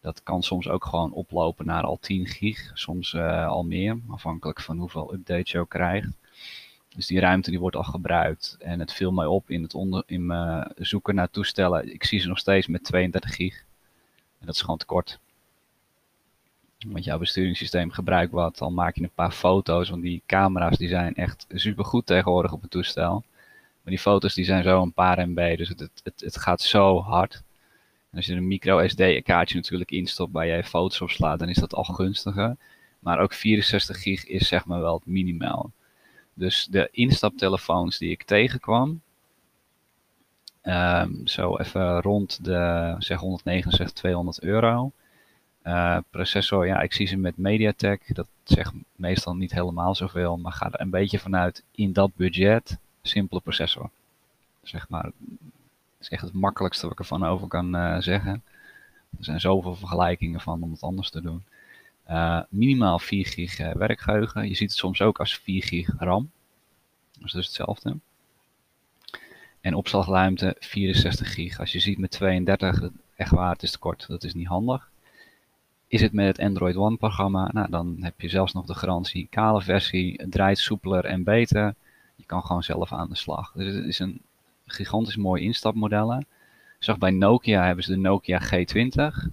Dat 0.00 0.22
kan 0.22 0.42
soms 0.42 0.68
ook 0.68 0.84
gewoon 0.84 1.12
oplopen 1.12 1.66
naar 1.66 1.82
al 1.82 1.98
10 2.00 2.26
gig, 2.26 2.70
soms 2.74 3.12
uh, 3.12 3.46
al 3.46 3.64
meer, 3.64 3.98
afhankelijk 4.08 4.60
van 4.60 4.78
hoeveel 4.78 5.14
updates 5.14 5.50
je 5.50 5.58
ook 5.58 5.70
krijgt. 5.70 6.16
Dus 6.88 7.06
die 7.06 7.20
ruimte 7.20 7.50
die 7.50 7.60
wordt 7.60 7.76
al 7.76 7.84
gebruikt. 7.84 8.56
En 8.60 8.80
het 8.80 8.92
viel 8.92 9.12
mij 9.12 9.26
op 9.26 9.50
in 9.50 9.62
het 9.62 9.74
onder, 9.74 10.02
in 10.06 10.26
mijn 10.26 10.72
zoeken 10.76 11.14
naar 11.14 11.30
toestellen. 11.30 11.92
Ik 11.92 12.04
zie 12.04 12.20
ze 12.20 12.28
nog 12.28 12.38
steeds 12.38 12.66
met 12.66 12.84
32 12.84 13.34
gig. 13.34 13.68
En 14.40 14.46
dat 14.46 14.54
is 14.54 14.60
gewoon 14.60 14.78
te 14.78 14.86
kort. 14.86 15.18
Want 16.86 17.04
jouw 17.04 17.18
besturingssysteem 17.18 17.90
gebruikt 17.90 18.32
wat, 18.32 18.58
dan 18.58 18.74
maak 18.74 18.96
je 18.96 19.02
een 19.02 19.10
paar 19.14 19.32
foto's, 19.32 19.88
want 19.88 20.02
die 20.02 20.22
camera's 20.26 20.78
die 20.78 20.88
zijn 20.88 21.14
echt 21.14 21.46
super 21.48 21.84
goed 21.84 22.06
tegenwoordig 22.06 22.52
op 22.52 22.62
het 22.62 22.70
toestel. 22.70 23.24
Maar 23.82 23.92
die 23.92 23.98
foto's 23.98 24.34
die 24.34 24.44
zijn 24.44 24.62
zo 24.62 24.82
een 24.82 24.92
paar 24.92 25.28
MB, 25.28 25.56
dus 25.56 25.68
het, 25.68 25.80
het, 26.02 26.20
het, 26.20 26.36
gaat 26.38 26.60
zo 26.60 27.00
hard. 27.00 27.42
En 28.10 28.16
als 28.16 28.26
je 28.26 28.34
een 28.34 28.46
micro 28.46 28.88
SD 28.88 29.22
kaartje 29.22 29.56
natuurlijk 29.56 29.90
instopt 29.90 30.32
waar 30.32 30.46
jij 30.46 30.64
foto's 30.64 31.00
op 31.00 31.10
slaat, 31.10 31.38
dan 31.38 31.48
is 31.48 31.56
dat 31.56 31.74
al 31.74 31.84
gunstiger. 31.84 32.56
Maar 32.98 33.18
ook 33.18 33.34
64 33.34 34.02
gig 34.02 34.26
is 34.26 34.48
zeg 34.48 34.64
maar 34.64 34.80
wel 34.80 34.94
het 34.94 35.06
minimaal. 35.06 35.72
Dus 36.34 36.66
de 36.70 36.88
instaptelefoons 36.90 37.98
die 37.98 38.10
ik 38.10 38.22
tegenkwam, 38.22 39.00
um, 40.62 41.26
zo 41.26 41.56
even 41.56 42.00
rond 42.00 42.44
de 42.44 42.94
zeg 42.98 43.18
169, 43.18 43.92
200 43.92 44.42
euro. 44.42 44.92
Uh, 45.64 45.98
processor, 46.10 46.66
ja, 46.66 46.80
ik 46.80 46.92
zie 46.92 47.06
ze 47.06 47.16
met 47.16 47.36
MediaTek. 47.36 48.14
Dat 48.14 48.26
zegt 48.44 48.72
meestal 48.96 49.36
niet 49.36 49.52
helemaal 49.52 49.94
zoveel, 49.94 50.36
maar 50.36 50.52
ga 50.52 50.70
er 50.70 50.80
een 50.80 50.90
beetje 50.90 51.18
vanuit 51.18 51.64
in 51.70 51.92
dat 51.92 52.10
budget. 52.14 52.78
Simpele 53.02 53.40
processor. 53.40 53.90
Zeg 54.62 54.88
maar, 54.88 55.02
dat 55.02 55.12
is 56.00 56.08
echt 56.08 56.22
het 56.22 56.32
makkelijkste 56.32 56.82
wat 56.82 56.92
ik 56.92 56.98
ervan 56.98 57.24
over 57.24 57.48
kan 57.48 57.76
uh, 57.76 57.98
zeggen. 57.98 58.42
Er 59.18 59.24
zijn 59.24 59.40
zoveel 59.40 59.74
vergelijkingen 59.74 60.40
van 60.40 60.62
om 60.62 60.70
het 60.70 60.82
anders 60.82 61.10
te 61.10 61.20
doen. 61.20 61.42
Uh, 62.10 62.40
minimaal 62.48 62.98
4 62.98 63.26
gig 63.26 63.56
werkgeheugen. 63.72 64.48
Je 64.48 64.54
ziet 64.54 64.70
het 64.70 64.78
soms 64.78 65.00
ook 65.02 65.18
als 65.18 65.38
4 65.38 65.62
gig 65.62 65.94
RAM. 65.98 66.30
Dat 67.12 67.24
is 67.24 67.32
dus 67.32 67.46
hetzelfde. 67.46 67.96
En 69.60 69.74
opslagruimte 69.74 70.56
64 70.58 71.34
gig. 71.34 71.58
Als 71.58 71.72
je 71.72 71.80
ziet 71.80 71.98
met 71.98 72.10
32, 72.10 72.88
echt 73.16 73.30
waar, 73.30 73.52
het 73.52 73.62
is 73.62 73.70
te 73.70 73.78
kort. 73.78 74.04
Dat 74.08 74.24
is 74.24 74.34
niet 74.34 74.46
handig. 74.46 74.90
Is 75.88 76.00
het 76.00 76.12
met 76.12 76.26
het 76.26 76.38
Android 76.38 76.76
One 76.76 76.96
programma, 76.96 77.50
nou, 77.52 77.70
dan 77.70 77.96
heb 78.00 78.20
je 78.20 78.28
zelfs 78.28 78.52
nog 78.52 78.66
de 78.66 78.74
garantie 78.74 79.26
kale 79.30 79.62
versie, 79.62 80.14
het 80.16 80.30
draait 80.32 80.58
soepeler 80.58 81.04
en 81.04 81.24
beter. 81.24 81.74
Je 82.16 82.24
kan 82.26 82.42
gewoon 82.42 82.62
zelf 82.62 82.92
aan 82.92 83.08
de 83.08 83.16
slag. 83.16 83.52
Dus 83.52 83.74
het 83.74 83.84
is 83.84 83.98
een 83.98 84.20
gigantisch 84.66 85.16
mooi 85.16 85.42
instapmodellen. 85.42 86.18
Ik 86.18 86.86
zag 86.86 86.98
bij 86.98 87.10
Nokia 87.10 87.64
hebben 87.64 87.84
ze 87.84 87.90
de 87.90 87.98
Nokia 87.98 88.40
G20 88.42 89.30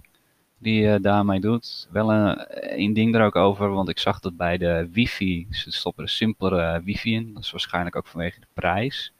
die 0.58 0.82
uh, 0.82 0.94
daarmee 1.00 1.40
doet. 1.40 1.88
Wel 1.90 2.12
een, 2.12 2.44
een 2.80 2.92
ding 2.92 3.14
er 3.14 3.24
ook 3.24 3.36
over, 3.36 3.70
want 3.70 3.88
ik 3.88 3.98
zag 3.98 4.20
dat 4.20 4.36
bij 4.36 4.58
de 4.58 4.88
wifi, 4.92 5.46
ze 5.50 5.72
stoppen 5.72 6.04
er 6.04 6.10
simpelere 6.10 6.82
wifi 6.82 7.14
in. 7.14 7.34
Dat 7.34 7.42
is 7.42 7.50
waarschijnlijk 7.50 7.96
ook 7.96 8.06
vanwege 8.06 8.40
de 8.40 8.46
prijs. 8.52 9.12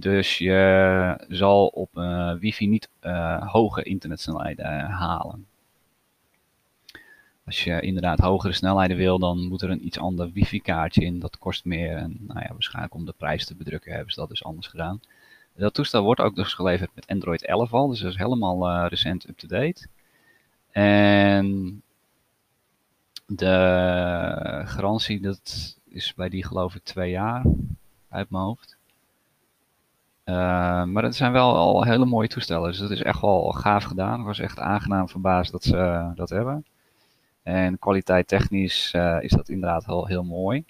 Dus 0.00 0.38
je 0.38 1.24
zal 1.28 1.66
op 1.66 1.96
uh, 1.96 2.32
wifi 2.34 2.66
niet 2.66 2.88
uh, 3.02 3.52
hoge 3.52 3.82
internetsnelheden 3.82 4.80
halen. 4.80 5.46
Als 7.44 7.64
je 7.64 7.80
inderdaad 7.80 8.18
hogere 8.18 8.52
snelheden 8.52 8.96
wil, 8.96 9.18
dan 9.18 9.46
moet 9.46 9.62
er 9.62 9.70
een 9.70 9.86
iets 9.86 9.98
ander 9.98 10.32
wifi-kaartje 10.32 11.04
in. 11.04 11.18
Dat 11.18 11.38
kost 11.38 11.64
meer. 11.64 11.96
En 11.96 12.16
nou 12.20 12.40
ja, 12.40 12.48
waarschijnlijk 12.52 12.94
om 12.94 13.04
de 13.04 13.14
prijs 13.16 13.46
te 13.46 13.54
bedrukken 13.54 13.92
hebben 13.92 14.12
ze 14.12 14.20
dat 14.20 14.28
dus 14.28 14.44
anders 14.44 14.66
gedaan. 14.66 15.00
Dat 15.56 15.74
toestel 15.74 16.02
wordt 16.02 16.20
ook 16.20 16.34
dus 16.34 16.52
geleverd 16.54 16.90
met 16.94 17.06
Android 17.06 17.44
11 17.44 17.72
al, 17.72 17.88
dus 17.88 18.00
dat 18.00 18.10
is 18.10 18.18
helemaal 18.18 18.86
recent 18.86 19.28
up-to-date. 19.28 19.86
En 20.70 21.82
de 23.26 24.62
garantie, 24.64 25.20
dat 25.20 25.76
is 25.88 26.14
bij 26.14 26.28
die 26.28 26.44
geloof 26.44 26.74
ik 26.74 26.82
twee 26.82 27.10
jaar 27.10 27.44
uit 28.08 28.30
mijn 28.30 28.44
hoofd. 28.44 28.77
Uh, 30.28 30.34
maar 30.84 31.02
het 31.02 31.16
zijn 31.16 31.32
wel 31.32 31.54
al 31.56 31.84
hele 31.84 32.04
mooie 32.04 32.28
toestellen, 32.28 32.68
dus 32.68 32.78
dat 32.78 32.90
is 32.90 33.02
echt 33.02 33.20
wel 33.20 33.52
gaaf 33.52 33.84
gedaan. 33.84 34.20
Ik 34.20 34.26
was 34.26 34.38
echt 34.38 34.58
aangenaam 34.58 35.08
verbaasd 35.08 35.52
dat 35.52 35.62
ze 35.62 36.10
dat 36.14 36.28
hebben. 36.28 36.66
En 37.42 37.78
kwaliteit 37.78 38.28
technisch 38.28 38.92
uh, 38.96 39.22
is 39.22 39.30
dat 39.30 39.48
inderdaad 39.48 39.86
heel, 39.86 40.06
heel 40.06 40.24
mooi. 40.24 40.64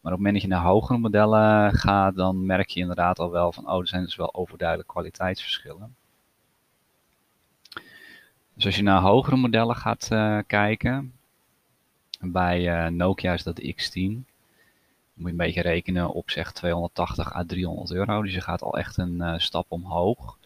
Maar 0.00 0.12
op 0.12 0.18
het 0.18 0.18
moment 0.18 0.32
dat 0.32 0.42
je 0.42 0.48
naar 0.48 0.62
hogere 0.62 0.98
modellen 0.98 1.74
gaat, 1.74 2.16
dan 2.16 2.46
merk 2.46 2.68
je 2.68 2.80
inderdaad 2.80 3.18
al 3.18 3.30
wel 3.30 3.52
van, 3.52 3.70
oh, 3.70 3.80
er 3.80 3.88
zijn 3.88 4.04
dus 4.04 4.16
wel 4.16 4.34
overduidelijk 4.34 4.88
kwaliteitsverschillen. 4.88 5.96
Dus 8.54 8.66
als 8.66 8.76
je 8.76 8.82
naar 8.82 9.00
hogere 9.00 9.36
modellen 9.36 9.76
gaat 9.76 10.08
kijken, 10.46 11.12
bij 12.20 12.90
Nokia 12.90 13.32
is 13.32 13.42
dat 13.42 13.56
de 13.56 13.74
X10, 13.74 14.33
moet 15.14 15.26
je 15.26 15.30
een 15.30 15.36
beetje 15.36 15.62
rekenen 15.62 16.10
op 16.10 16.30
zeg 16.30 16.52
280 16.52 17.34
à 17.34 17.44
300 17.46 17.90
euro. 17.90 18.22
Dus 18.22 18.34
je 18.34 18.40
gaat 18.40 18.62
al 18.62 18.78
echt 18.78 18.96
een 18.96 19.14
uh, 19.14 19.38
stap 19.38 19.66
omhoog. 19.68 20.38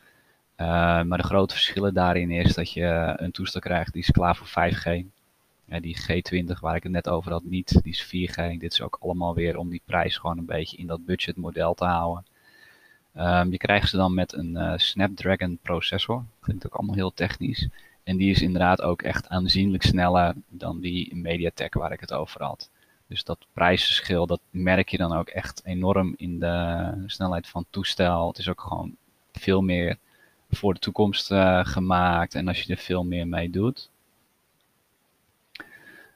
maar 0.57 1.17
de 1.17 1.23
grote 1.23 1.55
verschillen 1.55 1.95
daarin 1.95 2.31
is 2.31 2.55
dat 2.55 2.73
je 2.73 3.15
een 3.17 3.31
toestel 3.31 3.61
krijgt 3.61 3.93
die 3.93 4.03
is 4.03 4.11
klaar 4.11 4.37
voor 4.37 4.49
5G. 4.49 5.05
Ja, 5.65 5.81
die 5.81 5.97
G20 6.01 6.61
waar 6.61 6.77
ik 6.77 6.83
het 6.83 6.93
net 6.93 7.09
over 7.09 7.33
had 7.33 7.45
niet, 7.45 7.81
die 7.83 7.93
is 7.93 8.07
4G. 8.07 8.59
Dit 8.59 8.73
is 8.73 8.83
ook 8.83 8.99
allemaal 9.01 9.35
weer 9.35 9.57
om 9.57 9.69
die 9.69 9.83
prijs 9.85 10.17
gewoon 10.17 10.39
een 10.39 10.47
beetje 10.47 10.77
in 10.77 10.87
dat 10.87 11.05
budgetmodel 11.05 11.75
te 11.75 11.85
houden. 11.85 12.25
Um, 13.17 13.51
je 13.51 13.57
krijgt 13.57 13.89
ze 13.89 13.97
dan 13.97 14.15
met 14.15 14.33
een 14.33 14.51
uh, 14.51 14.73
Snapdragon 14.77 15.59
processor. 15.63 16.25
Klinkt 16.41 16.67
ook 16.67 16.75
allemaal 16.75 16.95
heel 16.95 17.15
technisch. 17.15 17.69
En 18.05 18.17
die 18.17 18.31
is 18.31 18.43
inderdaad 18.43 18.83
ook 18.83 19.03
echt 19.03 19.29
aanzienlijk 19.29 19.83
sneller 19.83 20.35
dan 20.49 20.81
die 20.81 21.17
MediaTek 21.17 21.75
waar 21.75 21.93
ik 21.93 22.01
het 22.01 22.13
over 22.13 22.43
had. 22.43 22.71
Dus 23.09 23.25
dat 23.25 23.47
prijsverschil, 23.53 24.27
dat 24.27 24.41
merk 24.51 24.89
je 24.89 24.97
dan 24.97 25.13
ook 25.13 25.29
echt 25.29 25.65
enorm 25.65 26.15
in 26.17 26.39
de 26.39 26.93
snelheid 27.07 27.49
van 27.49 27.63
het 27.63 27.73
toestel. 27.73 28.29
Het 28.29 28.39
is 28.39 28.49
ook 28.49 28.61
gewoon 28.61 28.97
veel 29.33 29.63
meer 29.63 29.99
voor 30.51 30.75
de 30.75 30.81
toekomst 30.81 31.31
uh, 31.31 31.65
gemaakt. 31.65 32.35
En 32.35 32.49
als 32.49 32.63
je 32.63 32.73
er 32.73 32.81
veel 32.81 33.05
meer 33.05 33.27
mee 33.27 33.51
doet, 33.51 33.91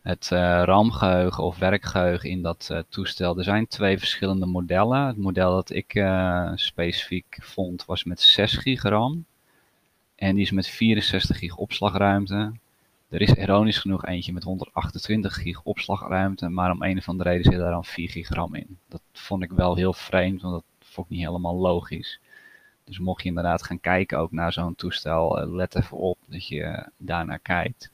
het 0.03 0.31
uh, 0.33 0.63
RAM-geheugen 0.65 1.45
of 1.45 1.59
werkgeheugen 1.59 2.31
in 2.31 2.43
dat 2.43 2.69
uh, 2.73 2.79
toestel. 2.89 3.39
Er 3.39 3.45
zijn 3.45 3.67
twee 3.67 3.99
verschillende 3.99 4.47
modellen. 4.47 5.07
Het 5.07 5.17
model 5.17 5.55
dat 5.55 5.71
ik 5.71 6.05
specifiek 6.55 7.39
vond 7.41 7.85
was 7.85 8.05
met 8.05 8.21
6 8.21 8.57
gig 8.57 8.83
RAM. 8.83 9.25
En 10.15 10.35
die 10.35 10.45
is 10.45 10.51
met 10.51 10.67
64 10.67 11.39
gig 11.39 11.57
opslagruimte. 11.57 12.53
Er 13.13 13.21
is 13.21 13.35
ironisch 13.35 13.79
genoeg 13.79 14.05
eentje 14.05 14.33
met 14.33 14.43
128 14.43 15.35
gig 15.35 15.63
opslagruimte, 15.63 16.49
maar 16.49 16.71
om 16.71 16.83
een 16.83 16.99
of 16.99 17.09
andere 17.09 17.31
reden 17.31 17.53
zit 17.53 17.61
daar 17.61 17.71
dan 17.71 17.85
4 17.85 18.11
gig 18.11 18.29
RAM 18.29 18.55
in. 18.55 18.79
Dat 18.89 19.03
vond 19.13 19.43
ik 19.43 19.51
wel 19.51 19.77
heel 19.77 19.93
vreemd, 19.93 20.43
want 20.43 20.55
dat 20.55 20.89
vond 20.89 21.07
ik 21.07 21.17
niet 21.17 21.27
helemaal 21.27 21.57
logisch. 21.57 22.21
Dus 22.85 22.99
mocht 22.99 23.23
je 23.23 23.29
inderdaad 23.29 23.63
gaan 23.63 23.81
kijken 23.81 24.19
ook 24.19 24.33
naar 24.33 24.53
zo'n 24.53 24.75
toestel, 24.75 25.47
let 25.47 25.77
even 25.77 25.97
op 25.97 26.19
dat 26.27 26.49
je 26.49 26.89
daarnaar 26.97 27.39
kijkt. 27.39 27.91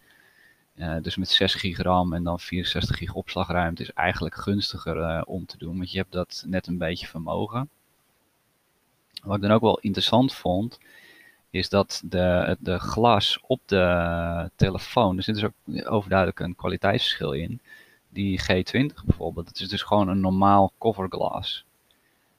Uh, 0.77 0.97
dus 1.03 1.17
met 1.17 1.29
6 1.29 1.55
gig 1.55 1.79
RAM 1.79 2.13
en 2.13 2.25
dan 2.25 2.41
64 2.41 2.97
gig 2.97 3.15
opslagruimte 3.15 3.83
is 3.83 3.93
eigenlijk 3.93 4.35
gunstiger 4.35 5.25
om 5.25 5.47
te 5.47 5.59
doen, 5.59 5.77
want 5.77 5.93
je 5.93 5.99
hebt 5.99 6.13
dat 6.13 6.45
net 6.47 6.67
een 6.67 6.79
beetje 6.79 7.07
vermogen. 7.07 7.69
Wat 9.23 9.37
ik 9.37 9.43
dan 9.43 9.53
ook 9.53 9.61
wel 9.61 9.79
interessant 9.79 10.35
vond, 10.35 10.79
is 11.51 11.69
dat 11.69 12.03
de, 12.05 12.57
de 12.61 12.79
glas 12.79 13.39
op 13.43 13.61
de 13.67 14.51
telefoon, 14.57 15.17
er 15.17 15.23
zit 15.23 15.35
dus 15.35 15.45
ook 15.45 15.87
overduidelijk 15.91 16.41
een 16.41 16.57
kwaliteitsverschil 16.57 17.33
in. 17.33 17.61
Die 18.09 18.41
G20 18.41 19.05
bijvoorbeeld, 19.05 19.47
dat 19.47 19.61
is 19.61 19.69
dus 19.69 19.83
gewoon 19.83 20.09
een 20.09 20.21
normaal 20.21 20.73
coverglas. 20.79 21.65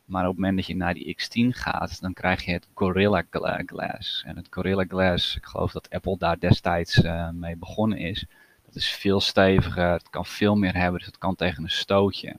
Maar 0.06 0.24
op 0.24 0.30
het 0.30 0.38
moment 0.40 0.58
dat 0.58 0.66
je 0.66 0.76
naar 0.76 0.94
die 0.94 1.18
X10 1.18 1.58
gaat, 1.58 2.02
dan 2.02 2.14
krijg 2.14 2.46
je 2.46 2.52
het 2.52 2.68
Gorilla 2.74 3.24
Glass. 3.66 4.24
En 4.26 4.36
het 4.36 4.48
Gorilla 4.50 4.86
Glass, 4.88 5.36
ik 5.36 5.46
geloof 5.46 5.72
dat 5.72 5.90
Apple 5.90 6.18
daar 6.18 6.40
destijds 6.40 6.98
uh, 6.98 7.30
mee 7.30 7.56
begonnen 7.56 7.98
is. 7.98 8.26
Dat 8.66 8.76
is 8.76 8.92
veel 8.92 9.20
steviger, 9.20 9.92
het 9.92 10.10
kan 10.10 10.26
veel 10.26 10.56
meer 10.56 10.76
hebben, 10.76 10.98
dus 10.98 11.08
het 11.08 11.18
kan 11.18 11.36
tegen 11.36 11.64
een 11.64 11.70
stootje. 11.70 12.36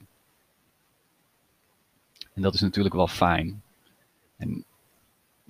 En 2.33 2.41
dat 2.41 2.53
is 2.53 2.61
natuurlijk 2.61 2.95
wel 2.95 3.07
fijn. 3.07 3.61
En 4.37 4.65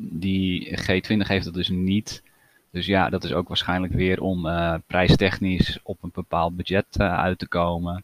die 0.10 0.78
G20 0.82 1.28
heeft 1.28 1.46
dat 1.46 1.54
dus 1.54 1.70
niet. 1.70 2.24
Dus 2.72 2.86
ja, 2.86 3.10
dat 3.10 3.24
is 3.24 3.34
ook 3.34 3.48
waarschijnlijk 3.48 3.94
weer 3.94 4.22
om 4.22 4.46
uh, 4.46 4.76
prijstechnisch 4.88 5.80
op 5.84 6.04
een 6.04 6.12
bepaald 6.14 6.56
budget 6.56 6.86
uh, 7.00 7.20
uit 7.20 7.40
te 7.40 7.48
komen. 7.48 8.04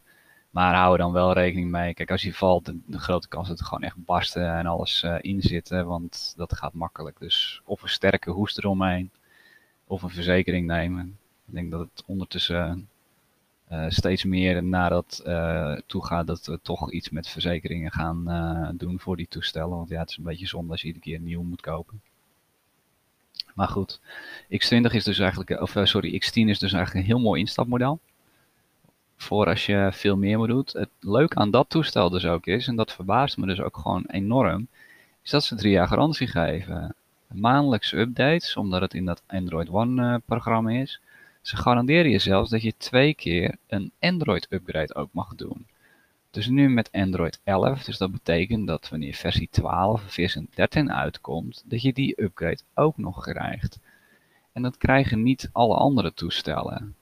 Maar 0.50 0.74
hou 0.74 0.92
er 0.92 0.98
dan 0.98 1.12
wel 1.12 1.32
rekening 1.32 1.70
mee. 1.70 1.94
Kijk, 1.94 2.10
als 2.10 2.22
je 2.22 2.34
valt, 2.34 2.72
de, 2.86 2.98
grote 2.98 3.28
kans 3.28 3.48
dat 3.48 3.58
er 3.58 3.64
gewoon 3.64 3.82
echt 3.82 4.04
barsten 4.04 4.52
en 4.52 4.66
alles 4.66 5.02
uh, 5.02 5.16
in 5.20 5.42
zitten. 5.42 5.86
Want 5.86 6.34
dat 6.36 6.56
gaat 6.56 6.72
makkelijk. 6.72 7.18
Dus 7.18 7.60
of 7.64 7.82
een 7.82 7.88
sterke 7.88 8.30
hoest 8.30 8.58
eromheen. 8.58 9.10
Of 9.86 10.02
een 10.02 10.10
verzekering 10.10 10.66
nemen. 10.66 11.18
Ik 11.46 11.54
denk 11.54 11.70
dat 11.70 11.80
het 11.80 12.02
ondertussen 12.06 12.88
uh, 13.72 13.84
steeds 13.88 14.24
meer 14.24 14.64
naar 14.64 14.90
dat 14.90 15.22
uh, 15.26 15.76
toe 15.86 16.06
gaat 16.06 16.26
dat 16.26 16.46
we 16.46 16.58
toch 16.62 16.92
iets 16.92 17.10
met 17.10 17.28
verzekeringen 17.28 17.92
gaan 17.92 18.24
uh, 18.26 18.68
doen 18.74 19.00
voor 19.00 19.16
die 19.16 19.28
toestellen. 19.28 19.76
Want 19.76 19.88
ja, 19.88 20.00
het 20.00 20.10
is 20.10 20.16
een 20.16 20.24
beetje 20.24 20.46
zonde 20.46 20.70
als 20.70 20.80
je 20.80 20.86
iedere 20.86 21.04
keer 21.04 21.20
nieuw 21.20 21.42
moet 21.42 21.60
kopen. 21.60 22.00
Maar 23.54 23.68
goed, 23.68 24.00
X20 24.44 24.92
is 24.92 25.04
dus 25.04 25.18
eigenlijk, 25.18 25.60
of 25.60 25.74
sorry, 25.82 26.22
X10 26.22 26.48
is 26.48 26.58
dus 26.58 26.72
eigenlijk 26.72 26.94
een 26.94 27.12
heel 27.12 27.24
mooi 27.24 27.40
instapmodel 27.40 28.00
voor 29.18 29.46
als 29.46 29.66
je 29.66 29.88
veel 29.92 30.16
meer 30.16 30.38
moet 30.38 30.48
doen. 30.48 30.66
Het 30.72 30.90
leuke 31.00 31.34
aan 31.34 31.50
dat 31.50 31.68
toestel 31.68 32.10
dus 32.10 32.24
ook 32.24 32.46
is, 32.46 32.68
en 32.68 32.76
dat 32.76 32.92
verbaast 32.92 33.36
me 33.36 33.46
dus 33.46 33.60
ook 33.60 33.76
gewoon 33.76 34.04
enorm, 34.06 34.68
is 35.22 35.30
dat 35.30 35.44
ze 35.44 35.54
drie 35.54 35.72
jaar 35.72 35.88
garantie 35.88 36.26
geven. 36.26 36.94
Maandelijkse 37.26 37.98
updates, 37.98 38.56
omdat 38.56 38.80
het 38.80 38.94
in 38.94 39.04
dat 39.04 39.22
Android 39.26 39.68
One 39.68 40.20
programma 40.24 40.70
is. 40.70 41.00
Ze 41.48 41.56
garanderen 41.56 42.10
je 42.10 42.18
zelfs 42.18 42.50
dat 42.50 42.62
je 42.62 42.76
twee 42.76 43.14
keer 43.14 43.56
een 43.66 43.92
Android 44.00 44.46
upgrade 44.50 44.94
ook 44.94 45.08
mag 45.12 45.34
doen. 45.34 45.66
Dus 46.30 46.46
nu 46.46 46.68
met 46.68 46.92
Android 46.92 47.40
11, 47.44 47.84
dus 47.84 47.98
dat 47.98 48.12
betekent 48.12 48.66
dat 48.66 48.88
wanneer 48.88 49.14
versie 49.14 49.48
12 49.50 50.04
of 50.04 50.12
versie 50.12 50.48
13 50.54 50.92
uitkomt, 50.92 51.64
dat 51.66 51.82
je 51.82 51.92
die 51.92 52.22
upgrade 52.22 52.60
ook 52.74 52.96
nog 52.96 53.22
krijgt. 53.22 53.78
En 54.52 54.62
dat 54.62 54.76
krijgen 54.76 55.22
niet 55.22 55.48
alle 55.52 55.74
andere 55.74 56.14
toestellen. 56.14 56.94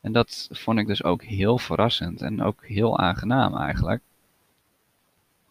En 0.00 0.12
dat 0.12 0.48
vond 0.50 0.78
ik 0.78 0.86
dus 0.86 1.04
ook 1.04 1.22
heel 1.22 1.58
verrassend 1.58 2.22
en 2.22 2.42
ook 2.42 2.66
heel 2.66 2.98
aangenaam 2.98 3.56
eigenlijk. 3.56 4.02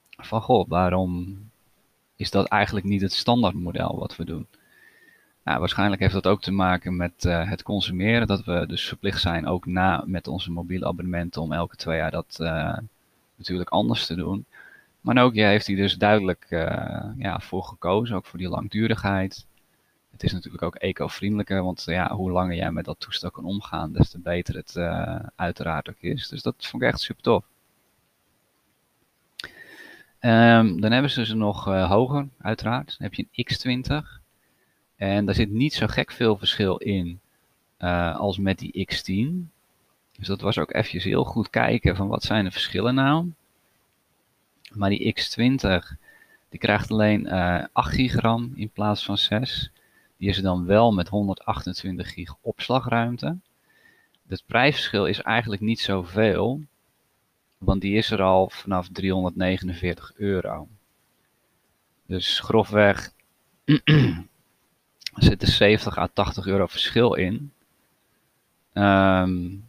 Van 0.10 0.42
goh, 0.42 0.68
waarom 0.68 1.38
is 2.16 2.32
dat 2.32 2.48
eigenlijk 2.48 2.86
niet 2.86 3.02
het 3.02 3.14
standaardmodel 3.14 3.98
wat 4.00 4.16
we 4.16 4.26
doen? 4.26 4.48
Nou, 5.44 5.60
waarschijnlijk 5.60 6.02
heeft 6.02 6.14
dat 6.14 6.28
ook 6.28 6.42
te 6.42 6.52
maken 6.52 6.96
met 6.96 7.26
uh, 7.26 7.50
het 7.50 7.64
consumeren. 7.64 8.28
Dat 8.28 8.44
we 8.44 8.66
dus 8.68 8.88
verplicht 8.88 9.22
zijn 9.22 9.48
ook 9.48 9.66
na 9.66 10.04
met 10.06 10.28
onze 10.28 10.52
mobiele 10.52 10.86
abonnementen 10.86 11.42
om 11.42 11.52
elke 11.52 11.76
twee 11.76 11.98
jaar 11.98 12.12
dat 12.12 12.38
uh, 12.42 12.78
natuurlijk 13.36 13.70
anders 13.70 14.06
te 14.06 14.16
doen. 14.16 14.46
Maar 15.02 15.16
Nokia 15.16 15.48
heeft 15.48 15.68
hij 15.68 15.76
dus 15.76 15.96
duidelijk 15.96 16.46
uh, 16.50 17.04
ja, 17.18 17.40
voor 17.40 17.64
gekozen, 17.64 18.16
ook 18.16 18.26
voor 18.26 18.40
die 18.40 18.50
langdurigheid. 18.50 19.46
Het 20.12 20.24
is 20.24 20.34
natuurlijk 20.34 20.64
ook 20.64 20.76
eco-vriendelijker, 20.76 21.64
want 21.64 21.84
ja, 21.86 22.16
hoe 22.16 22.32
langer 22.32 22.56
jij 22.56 22.72
met 22.72 22.86
dat 22.86 23.00
toestel 23.00 23.32
kan 23.32 23.46
omgaan, 23.46 23.94
des 23.94 24.10
te 24.10 24.20
beter 24.20 24.56
het 24.56 24.78
uiteraard 25.36 25.90
ook 25.90 26.00
is. 26.00 26.28
Dus 26.28 26.42
dat 26.42 26.56
vond 26.58 26.84
ik 26.84 26.90
echt 26.90 27.00
super 27.00 27.24
tof. 27.24 27.46
Um, 30.20 30.82
dan 30.82 30.92
hebben 30.92 31.12
ze 31.12 31.26
ze 31.26 31.36
nog 31.36 31.66
hoger, 31.66 32.28
uiteraard. 32.42 32.96
Dan 32.98 33.10
heb 33.10 33.14
je 33.14 33.28
een 33.32 33.46
X20. 33.46 34.23
En 35.04 35.26
daar 35.26 35.36
zit 35.36 35.50
niet 35.50 35.74
zo 35.74 35.88
gek 35.88 36.12
veel 36.12 36.38
verschil 36.38 36.78
in 36.78 37.20
uh, 37.80 38.16
als 38.16 38.38
met 38.38 38.60
die 38.60 38.88
X10. 38.88 39.52
Dus 40.18 40.28
dat 40.28 40.42
was 40.42 40.58
ook 40.58 40.74
even 40.74 41.02
heel 41.02 41.24
goed 41.24 41.50
kijken 41.50 41.96
van 41.96 42.08
wat 42.08 42.24
zijn 42.24 42.44
de 42.44 42.52
verschillen 42.52 42.96
nou. 42.96 43.32
Maar 44.74 44.90
die 44.90 45.16
X20 45.16 45.98
die 46.50 46.60
krijgt 46.60 46.92
alleen 46.92 47.26
uh, 47.26 47.64
8 47.72 47.94
gigram 47.94 48.52
in 48.56 48.70
plaats 48.70 49.06
van 49.06 49.18
6. 49.18 49.72
Die 50.18 50.30
is 50.30 50.38
er 50.38 50.44
dan 50.44 50.66
wel 50.66 50.94
met 50.94 51.08
128 51.08 52.14
gig 52.14 52.36
opslagruimte. 52.42 53.38
Het 54.28 54.44
prijsverschil 54.46 55.06
is 55.06 55.22
eigenlijk 55.22 55.62
niet 55.62 55.80
zoveel, 55.80 56.62
want 57.58 57.82
die 57.82 57.96
is 57.96 58.12
er 58.12 58.22
al 58.22 58.50
vanaf 58.50 58.88
349 58.92 60.12
euro. 60.16 60.68
Dus 62.06 62.40
grofweg 62.40 63.12
Er 65.16 65.24
zit 65.24 65.42
70 65.42 65.98
à 65.98 66.08
80 66.08 66.46
euro 66.46 66.68
verschil 66.68 67.14
in. 67.14 67.52
Um, 68.74 69.66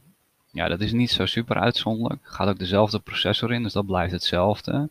ja, 0.51 0.69
dat 0.69 0.81
is 0.81 0.93
niet 0.93 1.11
zo 1.11 1.27
super 1.27 1.57
uitzonderlijk. 1.57 2.21
Gaat 2.23 2.49
ook 2.49 2.59
dezelfde 2.59 2.99
processor 2.99 3.53
in, 3.53 3.63
dus 3.63 3.73
dat 3.73 3.87
blijft 3.87 4.13
hetzelfde. 4.13 4.89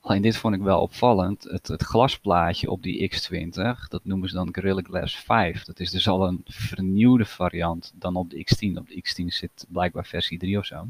Alleen 0.00 0.22
dit 0.22 0.36
vond 0.36 0.54
ik 0.54 0.60
wel 0.60 0.80
opvallend. 0.80 1.42
Het, 1.42 1.68
het 1.68 1.82
glasplaatje 1.82 2.70
op 2.70 2.82
die 2.82 3.12
X20, 3.12 3.88
dat 3.88 4.04
noemen 4.04 4.28
ze 4.28 4.34
dan 4.34 4.54
Gorilla 4.54 4.80
Glass 4.82 5.16
5. 5.16 5.64
Dat 5.64 5.80
is 5.80 5.90
dus 5.90 6.08
al 6.08 6.26
een 6.26 6.40
vernieuwde 6.44 7.24
variant 7.24 7.92
dan 7.94 8.16
op 8.16 8.30
de 8.30 8.36
X10. 8.36 8.78
Op 8.78 8.88
de 8.88 9.02
X10 9.08 9.26
zit 9.26 9.66
blijkbaar 9.68 10.06
versie 10.06 10.38
3 10.38 10.58
of 10.58 10.64
zo. 10.64 10.88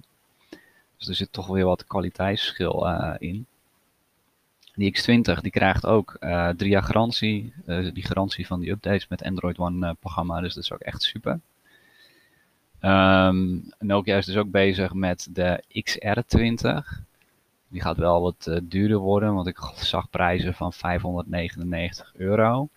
Dus 0.97 1.09
er 1.09 1.14
zit 1.14 1.32
toch 1.32 1.47
weer 1.47 1.64
wat 1.64 1.87
kwaliteitsverschil 1.87 2.87
uh, 2.87 3.14
in. 3.18 3.47
Die 4.75 4.97
X20 4.99 5.41
die 5.41 5.50
krijgt 5.50 5.87
ook 5.87 6.17
uh, 6.21 6.49
drie 6.49 6.71
jaar 6.71 6.83
garantie. 6.83 7.52
Uh, 7.67 7.93
die 7.93 8.07
garantie 8.07 8.47
van 8.47 8.61
die 8.61 8.71
updates 8.71 9.09
met 9.09 9.23
Android 9.23 9.59
One 9.59 9.87
uh, 9.87 9.93
programma. 10.00 10.41
Dus 10.41 10.55
dat 10.55 10.64
is 10.64 10.73
ook 10.73 10.81
echt 10.81 11.02
super. 11.02 11.41
Um, 12.81 13.73
Nokia 13.79 14.17
is 14.17 14.26
dus 14.26 14.37
ook 14.37 14.50
bezig 14.50 14.93
met 14.93 15.28
de 15.30 15.63
XR20. 15.69 17.04
Die 17.69 17.80
gaat 17.80 17.97
wel 17.97 18.23
wat 18.23 18.61
duurder 18.63 18.99
worden. 18.99 19.35
Want 19.35 19.47
ik 19.47 19.58
zag 19.75 20.11
prijzen 20.11 20.54
van 20.54 20.73
599 20.73 22.13
euro. 22.17 22.69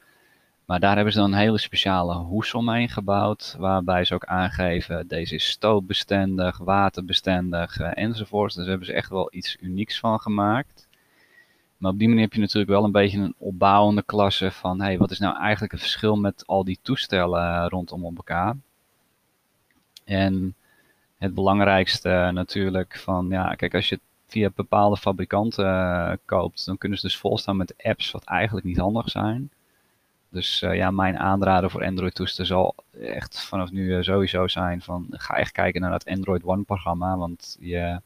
Maar 0.66 0.80
daar 0.80 0.96
hebben 0.96 1.14
ze 1.14 1.20
dan 1.20 1.32
een 1.32 1.40
hele 1.40 1.58
speciale 1.58 2.16
hoes 2.16 2.54
omheen 2.54 2.90
gebouwd. 2.90 3.56
Waarbij 3.58 4.06
ze 4.06 4.14
ook 4.14 4.26
aangeven, 4.26 5.08
deze 5.08 5.36
is 5.36 5.50
stootbestendig, 5.50 6.58
waterbestendig 6.58 7.80
enzovoort. 7.80 8.48
Dus 8.48 8.56
daar 8.56 8.70
hebben 8.70 8.88
ze 8.88 8.94
echt 8.94 9.10
wel 9.10 9.28
iets 9.32 9.58
unieks 9.62 10.00
van 10.00 10.20
gemaakt. 10.20 10.88
Maar 11.86 11.94
op 11.94 12.00
die 12.00 12.10
manier 12.10 12.24
heb 12.24 12.34
je 12.34 12.40
natuurlijk 12.40 12.72
wel 12.72 12.84
een 12.84 12.92
beetje 12.92 13.20
een 13.20 13.36
opbouwende 13.38 14.04
klasse 14.04 14.52
van, 14.52 14.82
hey, 14.82 14.98
wat 14.98 15.12
is 15.12 15.20
nou 15.20 15.38
eigenlijk 15.38 15.72
het 15.72 15.82
verschil 15.82 16.16
met 16.16 16.44
al 16.48 16.64
die 16.64 16.80
toestellen 16.82 17.64
eh, 17.64 17.66
rondom 17.70 18.04
elkaar? 18.04 18.56
En 20.04 20.56
het 21.18 21.34
belangrijkste 21.34 22.30
natuurlijk 22.34 22.98
van, 22.98 23.28
ja, 23.30 23.56
kijk, 23.56 23.74
als 23.74 23.90
je 23.90 23.96
het 23.96 24.04
via 24.28 24.50
bepaalde 24.56 24.98
fabrikanten 24.98 25.66
uh, 25.66 26.12
koopt, 26.26 26.66
dan 26.66 26.78
kunnen 26.78 26.98
ze 26.98 27.08
dus 27.08 27.18
volstaan 27.18 27.58
met 27.58 27.74
apps 27.84 28.12
wat 28.12 28.24
eigenlijk 28.24 28.66
niet 28.66 28.78
handig 28.78 29.10
zijn. 29.10 29.50
Dus 30.30 30.62
uh, 30.62 30.76
ja, 30.76 30.92
mijn 30.92 31.18
aanrader 31.18 31.70
voor 31.70 31.86
Android 31.86 32.16
toestellen 32.16 32.48
zal 32.48 32.76
echt 33.00 33.44
vanaf 33.44 33.72
nu 33.72 34.04
sowieso 34.04 34.48
zijn 34.48 34.82
van, 34.82 35.08
ga 35.10 35.36
echt 35.36 35.52
kijken 35.52 35.82
naar 35.82 35.94
het 35.94 36.06
Android 36.06 36.44
One 36.44 36.64
programma, 36.64 37.18
want 37.18 37.58
je 37.60 38.02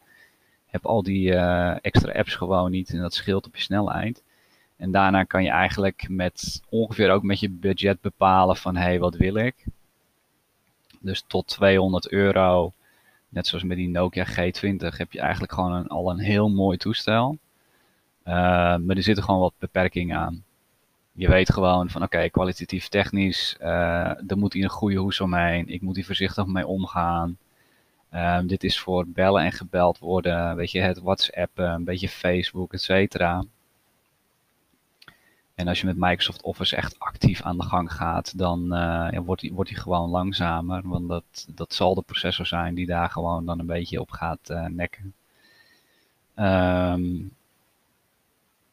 heb 0.69 0.85
al 0.85 1.03
die 1.03 1.31
uh, 1.31 1.75
extra 1.81 2.11
apps 2.11 2.35
gewoon 2.35 2.71
niet 2.71 2.89
en 2.89 3.01
dat 3.01 3.13
scheelt 3.13 3.47
op 3.47 3.55
je 3.55 3.61
snelheid. 3.61 4.23
En 4.77 4.91
daarna 4.91 5.23
kan 5.23 5.43
je 5.43 5.49
eigenlijk 5.49 6.09
met 6.09 6.61
ongeveer 6.69 7.11
ook 7.11 7.23
met 7.23 7.39
je 7.39 7.49
budget 7.49 8.01
bepalen 8.01 8.55
van 8.55 8.75
hé, 8.75 8.83
hey, 8.83 8.99
wat 8.99 9.15
wil 9.15 9.35
ik? 9.35 9.65
Dus 10.99 11.23
tot 11.27 11.47
200 11.47 12.11
euro, 12.11 12.73
net 13.29 13.47
zoals 13.47 13.63
met 13.63 13.77
die 13.77 13.89
Nokia 13.89 14.25
G20, 14.25 14.97
heb 14.97 15.11
je 15.11 15.19
eigenlijk 15.19 15.53
gewoon 15.53 15.71
een, 15.71 15.87
al 15.87 16.09
een 16.09 16.19
heel 16.19 16.49
mooi 16.49 16.77
toestel. 16.77 17.37
Uh, 18.25 18.33
maar 18.77 18.95
er 18.95 19.03
zitten 19.03 19.23
gewoon 19.23 19.39
wat 19.39 19.53
beperkingen 19.59 20.17
aan. 20.17 20.43
Je 21.11 21.27
weet 21.27 21.53
gewoon 21.53 21.89
van 21.89 22.03
oké, 22.03 22.29
kwalitatief 22.29 22.87
technisch, 22.87 23.57
uh, 23.61 24.29
er 24.29 24.37
moet 24.37 24.53
hier 24.53 24.63
een 24.63 24.69
goede 24.69 24.97
hoes 24.97 25.21
omheen. 25.21 25.67
Ik 25.67 25.81
moet 25.81 25.95
hier 25.95 26.05
voorzichtig 26.05 26.45
mee 26.45 26.67
omgaan. 26.67 27.37
Um, 28.13 28.47
dit 28.47 28.63
is 28.63 28.79
voor 28.79 29.07
bellen 29.07 29.43
en 29.43 29.51
gebeld 29.51 29.99
worden, 29.99 30.55
weet 30.55 30.71
je, 30.71 30.79
het 30.79 30.99
WhatsApp, 30.99 31.57
een 31.57 31.83
beetje 31.83 32.09
Facebook, 32.09 32.73
et 32.73 32.81
cetera. 32.81 33.43
En 35.55 35.67
als 35.67 35.79
je 35.79 35.85
met 35.85 35.97
Microsoft 35.97 36.41
Office 36.41 36.75
echt 36.75 36.99
actief 36.99 37.41
aan 37.41 37.57
de 37.57 37.63
gang 37.63 37.93
gaat, 37.93 38.37
dan 38.37 38.65
ja, 39.11 39.21
wordt 39.21 39.41
hij 39.41 39.51
wordt 39.51 39.79
gewoon 39.79 40.09
langzamer. 40.09 40.87
Want 40.87 41.09
dat, 41.09 41.47
dat 41.47 41.73
zal 41.73 41.95
de 41.95 42.01
processor 42.01 42.45
zijn 42.45 42.75
die 42.75 42.85
daar 42.85 43.09
gewoon 43.09 43.45
dan 43.45 43.59
een 43.59 43.65
beetje 43.65 44.01
op 44.01 44.11
gaat 44.11 44.53
nekken. 44.67 45.13
Um, 46.35 47.35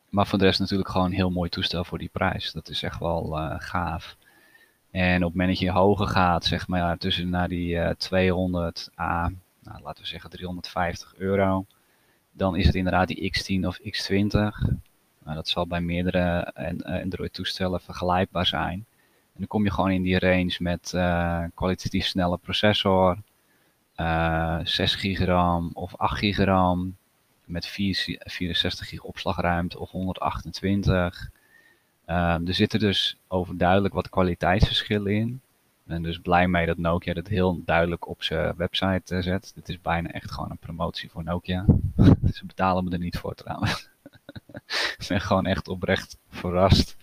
maar 0.08 0.26
voor 0.26 0.38
de 0.38 0.44
rest 0.44 0.60
natuurlijk 0.60 0.90
gewoon 0.90 1.06
een 1.06 1.12
heel 1.12 1.30
mooi 1.30 1.50
toestel 1.50 1.84
voor 1.84 1.98
die 1.98 2.10
prijs. 2.12 2.52
Dat 2.52 2.68
is 2.68 2.82
echt 2.82 2.98
wel 2.98 3.30
gaaf. 3.58 4.16
En 4.96 5.16
op 5.16 5.22
het 5.22 5.38
moment 5.38 5.48
dat 5.48 5.58
je 5.58 5.70
hoger 5.70 6.06
gaat, 6.06 6.44
zeg 6.44 6.68
maar 6.68 6.80
ja, 6.80 6.96
tussen 6.96 7.28
naar 7.28 7.48
die 7.48 7.74
uh, 7.74 7.90
200 7.90 8.90
a, 8.98 9.32
nou, 9.62 9.82
laten 9.82 10.02
we 10.02 10.08
zeggen 10.08 10.30
350 10.30 11.14
euro, 11.16 11.66
dan 12.32 12.56
is 12.56 12.66
het 12.66 12.74
inderdaad 12.74 13.08
die 13.08 13.32
X10 13.32 13.66
of 13.66 13.78
X20. 13.78 14.30
Nou, 15.24 15.34
dat 15.34 15.48
zal 15.48 15.66
bij 15.66 15.80
meerdere 15.80 16.54
Android 17.02 17.32
toestellen 17.32 17.80
vergelijkbaar 17.80 18.46
zijn. 18.46 18.72
En 19.32 19.38
dan 19.38 19.46
kom 19.46 19.64
je 19.64 19.70
gewoon 19.70 19.90
in 19.90 20.02
die 20.02 20.18
range 20.18 20.56
met 20.58 20.92
uh, 20.94 21.44
kwalitatief 21.54 22.06
snelle 22.06 22.38
processor, 22.38 23.18
uh, 23.96 24.58
6 24.62 24.94
gigram 24.94 25.70
of 25.72 25.96
8 25.96 26.18
gigram, 26.18 26.96
met 27.44 27.66
4, 27.66 28.18
64 28.18 28.88
gig 28.88 29.02
opslagruimte 29.02 29.78
of 29.78 29.90
128. 29.90 31.30
Um, 32.06 32.46
er 32.46 32.54
zitten 32.54 32.80
dus 32.80 33.16
overduidelijk 33.28 33.94
wat 33.94 34.08
kwaliteitsverschillen 34.08 35.12
in. 35.12 35.40
En 35.86 36.02
dus 36.02 36.18
blij 36.18 36.48
mee 36.48 36.66
dat 36.66 36.76
Nokia 36.76 37.14
dat 37.14 37.26
heel 37.26 37.62
duidelijk 37.64 38.08
op 38.08 38.22
zijn 38.22 38.56
website 38.56 39.14
uh, 39.14 39.22
zet. 39.22 39.52
Dit 39.54 39.68
is 39.68 39.80
bijna 39.80 40.10
echt 40.10 40.30
gewoon 40.30 40.50
een 40.50 40.58
promotie 40.58 41.10
voor 41.10 41.24
Nokia. 41.24 41.64
Ze 42.32 42.46
betalen 42.46 42.84
me 42.84 42.90
er 42.90 42.98
niet 42.98 43.18
voor 43.18 43.34
trouwens. 43.34 43.88
ik 44.98 45.04
ben 45.08 45.20
gewoon 45.20 45.46
echt 45.46 45.68
oprecht 45.68 46.18
verrast. 46.28 46.96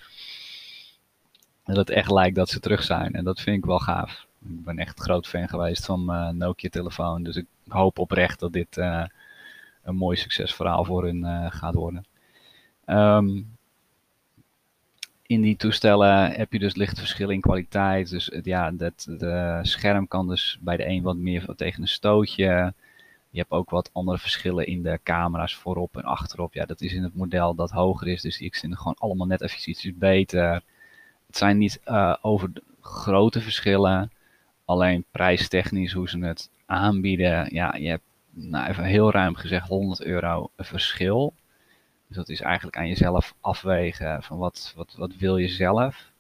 Dat 1.64 1.76
het 1.76 1.90
echt 1.90 2.12
lijkt 2.12 2.36
dat 2.36 2.50
ze 2.50 2.60
terug 2.60 2.84
zijn. 2.84 3.14
En 3.14 3.24
dat 3.24 3.42
vind 3.42 3.58
ik 3.58 3.66
wel 3.66 3.80
gaaf. 3.80 4.28
Ik 4.46 4.64
ben 4.64 4.78
echt 4.78 5.00
groot 5.00 5.28
fan 5.28 5.50
geweest 5.50 5.86
van 5.86 6.06
mijn 6.06 6.38
Nokia 6.38 6.70
telefoon. 6.70 7.24
Dus 7.24 7.36
ik 7.36 7.46
hoop 7.68 8.00
oprecht 8.00 8.40
dat 8.40 8.54
dit 8.54 8.78
uh, 8.78 9.06
een 9.84 9.96
mooi 9.96 10.18
succesverhaal 10.18 10.86
voor 10.86 11.04
hun 11.04 11.52
gaat 11.52 11.74
worden. 11.74 12.06
Um, 12.86 13.58
in 15.34 15.42
die 15.42 15.56
toestellen 15.56 16.32
heb 16.32 16.54
je 16.54 16.60
dus 16.60 16.76
licht 16.76 17.00
verschil 17.00 17.30
in 17.30 17.42
kwaliteit. 17.42 18.10
Dus 18.10 18.32
ja, 18.44 18.72
dat, 18.72 19.08
de 19.18 19.60
scherm 19.62 20.08
kan 20.08 20.28
dus 20.28 20.58
bij 20.62 20.78
de 20.78 20.88
een 20.88 21.04
wat 21.04 21.16
meer 21.16 21.46
tegen 21.56 21.82
een 21.82 21.88
stootje. 21.88 22.74
Je 23.30 23.40
hebt 23.40 23.52
ook 23.52 23.70
wat 23.70 23.90
andere 23.94 24.18
verschillen 24.18 24.68
in 24.68 24.84
de 24.84 25.00
camera's 25.04 25.56
voorop 25.56 25.98
en 25.98 26.04
achterop. 26.04 26.54
Ja, 26.54 26.66
dat 26.66 26.82
is 26.82 26.94
in 26.94 27.04
het 27.04 27.16
model 27.16 27.56
dat 27.56 27.72
hoger 27.72 28.08
is. 28.08 28.22
Dus 28.22 28.40
ik 28.40 28.56
vind 28.56 28.78
gewoon 28.78 28.96
allemaal 28.98 29.28
net 29.28 29.42
even 29.42 29.70
iets 29.70 29.90
beter. 29.96 30.62
Het 31.28 31.38
zijn 31.38 31.58
niet 31.58 31.80
uh, 31.86 32.16
over 32.22 32.52
grote 32.82 33.42
verschillen. 33.42 34.12
Alleen 34.66 35.06
prijstechnisch, 35.12 35.94
hoe 35.94 36.10
ze 36.10 36.20
het 36.20 36.50
aanbieden, 36.66 37.54
ja, 37.54 37.76
je 37.76 37.88
hebt 37.88 38.04
nou, 38.30 38.70
even 38.70 38.84
heel 38.84 39.12
ruim 39.12 39.36
gezegd 39.36 39.68
100 39.68 40.04
euro 40.04 40.50
verschil. 40.58 41.34
Dus 42.14 42.26
dat 42.26 42.36
is 42.36 42.42
eigenlijk 42.42 42.78
aan 42.78 42.88
jezelf 42.88 43.36
afwegen 43.42 44.24
van 44.24 44.38
wat, 44.38 44.74
wat, 44.76 44.96
wat 44.98 45.16
wil 45.16 45.38
je 45.38 45.48
zelf. 45.48 46.12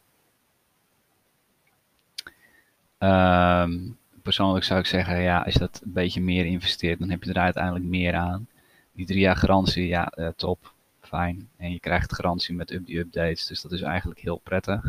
Um, 3.00 3.98
persoonlijk 4.22 4.66
zou 4.66 4.80
ik 4.80 4.86
zeggen, 4.86 5.22
ja, 5.22 5.42
als 5.42 5.54
je 5.54 5.60
dat 5.60 5.82
een 5.84 5.94
beetje 5.94 6.22
meer 6.22 6.46
investeert, 6.46 7.00
dan 7.00 7.10
heb 7.10 7.24
je 7.24 7.34
er 7.34 7.42
uiteindelijk 7.42 7.86
meer 7.86 8.16
aan. 8.16 8.48
Die 8.92 9.06
drie 9.06 9.20
jaar 9.20 9.36
garantie, 9.36 9.88
ja, 9.88 10.12
uh, 10.16 10.28
top, 10.36 10.74
fijn. 11.02 11.50
En 11.58 11.72
je 11.72 11.80
krijgt 11.80 12.14
garantie 12.14 12.56
met 12.56 12.72
up 12.72 12.86
die 12.86 13.00
updates, 13.00 13.48
dus 13.48 13.62
dat 13.62 13.72
is 13.72 13.82
eigenlijk 13.82 14.20
heel 14.20 14.38
prettig. 14.38 14.84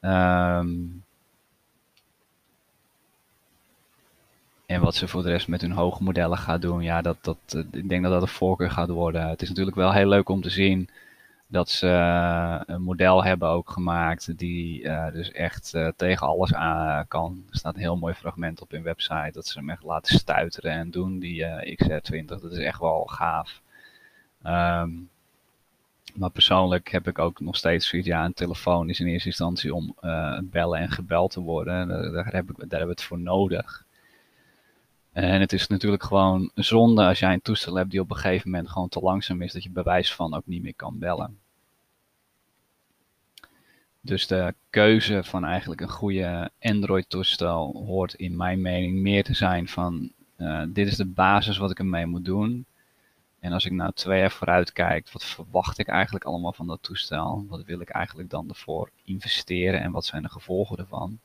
Um, 0.00 1.04
en 4.72 4.80
wat 4.80 4.94
ze 4.94 5.08
voor 5.08 5.22
de 5.22 5.30
rest 5.30 5.48
met 5.48 5.60
hun 5.60 5.72
hoge 5.72 6.02
modellen 6.02 6.38
gaat 6.38 6.62
doen, 6.62 6.82
ja, 6.82 7.02
dat, 7.02 7.16
dat, 7.20 7.36
uh, 7.56 7.62
ik 7.70 7.88
denk 7.88 8.02
dat 8.02 8.12
dat 8.12 8.22
een 8.22 8.28
voorkeur 8.28 8.70
gaat 8.70 8.88
worden. 8.88 9.28
Het 9.28 9.42
is 9.42 9.48
natuurlijk 9.48 9.76
wel 9.76 9.92
heel 9.92 10.08
leuk 10.08 10.28
om 10.28 10.42
te 10.42 10.50
zien 10.50 10.88
dat 11.46 11.70
ze 11.70 11.86
uh, 11.86 12.60
een 12.66 12.82
model 12.82 13.24
hebben 13.24 13.48
ook 13.48 13.70
gemaakt 13.70 14.38
die 14.38 14.82
uh, 14.82 15.12
dus 15.12 15.32
echt 15.32 15.72
uh, 15.74 15.88
tegen 15.96 16.26
alles 16.26 16.54
aan 16.54 17.06
kan. 17.08 17.44
Er 17.50 17.56
staat 17.56 17.74
een 17.74 17.80
heel 17.80 17.96
mooi 17.96 18.14
fragment 18.14 18.60
op 18.60 18.70
hun 18.70 18.82
website 18.82 19.30
dat 19.32 19.46
ze 19.46 19.58
hem 19.58 19.70
echt 19.70 19.82
laten 19.82 20.18
stuiteren 20.18 20.72
en 20.72 20.90
doen, 20.90 21.18
die 21.18 21.44
XR20. 21.84 22.24
Dat 22.24 22.44
is 22.44 22.58
echt 22.58 22.80
wel 22.80 23.04
gaaf. 23.04 23.60
Um, 24.46 25.10
maar 26.14 26.30
persoonlijk 26.30 26.90
heb 26.90 27.08
ik 27.08 27.18
ook 27.18 27.40
nog 27.40 27.56
steeds 27.56 27.88
zoiets, 27.88 28.08
ja, 28.08 28.24
een 28.24 28.34
telefoon 28.34 28.88
is 28.88 29.00
in 29.00 29.06
eerste 29.06 29.28
instantie 29.28 29.74
om 29.74 29.94
bellen 30.42 30.78
en 30.78 30.90
gebeld 30.90 31.30
te 31.30 31.40
worden. 31.40 31.88
Daar, 32.12 32.32
heb 32.32 32.50
ik, 32.50 32.56
daar 32.56 32.68
hebben 32.68 32.86
we 32.86 32.92
het 32.92 33.02
voor 33.02 33.20
nodig. 33.20 33.84
En 35.12 35.40
het 35.40 35.52
is 35.52 35.66
natuurlijk 35.66 36.02
gewoon 36.02 36.50
zonde 36.54 37.04
als 37.04 37.18
jij 37.18 37.32
een 37.32 37.42
toestel 37.42 37.74
hebt 37.74 37.90
die 37.90 38.00
op 38.00 38.10
een 38.10 38.16
gegeven 38.16 38.50
moment 38.50 38.70
gewoon 38.70 38.88
te 38.88 39.00
langzaam 39.00 39.42
is, 39.42 39.52
dat 39.52 39.62
je 39.62 39.70
bewijs 39.70 40.14
van 40.14 40.34
ook 40.34 40.46
niet 40.46 40.62
meer 40.62 40.74
kan 40.74 40.98
bellen. 40.98 41.38
Dus 44.00 44.26
de 44.26 44.54
keuze 44.70 45.24
van 45.24 45.44
eigenlijk 45.44 45.80
een 45.80 45.88
goede 45.88 46.50
Android-toestel 46.60 47.82
hoort 47.86 48.14
in 48.14 48.36
mijn 48.36 48.60
mening 48.60 49.00
meer 49.00 49.24
te 49.24 49.34
zijn 49.34 49.68
van 49.68 50.12
uh, 50.38 50.62
dit 50.68 50.86
is 50.86 50.96
de 50.96 51.06
basis 51.06 51.56
wat 51.56 51.70
ik 51.70 51.78
ermee 51.78 52.06
moet 52.06 52.24
doen. 52.24 52.66
En 53.40 53.52
als 53.52 53.64
ik 53.64 53.72
nou 53.72 53.92
twee 53.92 54.18
jaar 54.20 54.30
vooruit 54.30 54.72
kijk, 54.72 55.10
wat 55.10 55.24
verwacht 55.24 55.78
ik 55.78 55.88
eigenlijk 55.88 56.24
allemaal 56.24 56.52
van 56.52 56.66
dat 56.66 56.82
toestel? 56.82 57.44
Wat 57.48 57.64
wil 57.64 57.80
ik 57.80 57.88
eigenlijk 57.88 58.30
dan 58.30 58.48
ervoor 58.48 58.90
investeren 59.04 59.80
en 59.80 59.92
wat 59.92 60.04
zijn 60.04 60.22
de 60.22 60.28
gevolgen 60.28 60.78
ervan? 60.78 61.18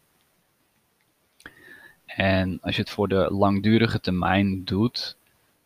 En 2.17 2.60
als 2.62 2.75
je 2.75 2.82
het 2.82 2.89
voor 2.89 3.08
de 3.08 3.27
langdurige 3.32 3.99
termijn 3.99 4.63
doet, 4.63 5.17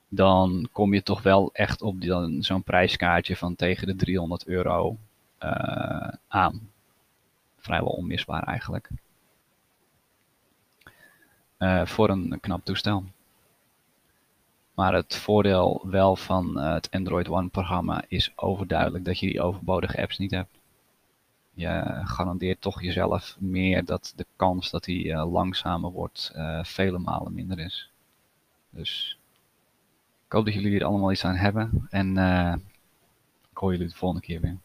dan 0.07 0.69
kom 0.71 0.93
je 0.93 1.03
toch 1.03 1.21
wel 1.21 1.49
echt 1.53 1.81
op 1.81 1.95
zo'n 2.39 2.63
prijskaartje 2.63 3.35
van 3.35 3.55
tegen 3.55 3.87
de 3.87 3.95
300 3.95 4.47
euro 4.47 4.97
uh, 5.43 6.07
aan 6.27 6.69
vrijwel 7.57 7.91
onmisbaar 7.91 8.43
eigenlijk. 8.43 8.89
Uh, 11.59 11.85
voor 11.85 12.09
een 12.09 12.37
knap 12.41 12.65
toestel. 12.65 13.03
Maar 14.73 14.93
het 14.93 15.15
voordeel 15.15 15.81
wel 15.85 16.15
van 16.15 16.57
uh, 16.57 16.73
het 16.73 16.91
Android 16.91 17.29
One 17.29 17.47
programma 17.47 18.03
is 18.07 18.31
overduidelijk 18.35 19.05
dat 19.05 19.19
je 19.19 19.27
die 19.27 19.41
overbodige 19.41 20.01
apps 20.01 20.17
niet 20.17 20.31
hebt. 20.31 20.60
Je 21.61 22.01
garandeert 22.03 22.61
toch 22.61 22.81
jezelf 22.81 23.37
meer 23.39 23.85
dat 23.85 24.13
de 24.15 24.25
kans 24.35 24.69
dat 24.69 24.83
die 24.83 25.05
uh, 25.05 25.31
langzamer 25.31 25.91
wordt 25.91 26.31
vele 26.61 26.97
malen 26.97 27.33
minder 27.33 27.59
is. 27.59 27.91
Dus 28.69 29.19
ik 30.25 30.31
hoop 30.31 30.45
dat 30.45 30.53
jullie 30.53 30.79
er 30.79 30.85
allemaal 30.85 31.11
iets 31.11 31.25
aan 31.25 31.35
hebben 31.35 31.87
en 31.89 32.17
ik 33.51 33.57
hoor 33.57 33.71
jullie 33.71 33.87
de 33.87 33.95
volgende 33.95 34.25
keer 34.25 34.41
weer. 34.41 34.57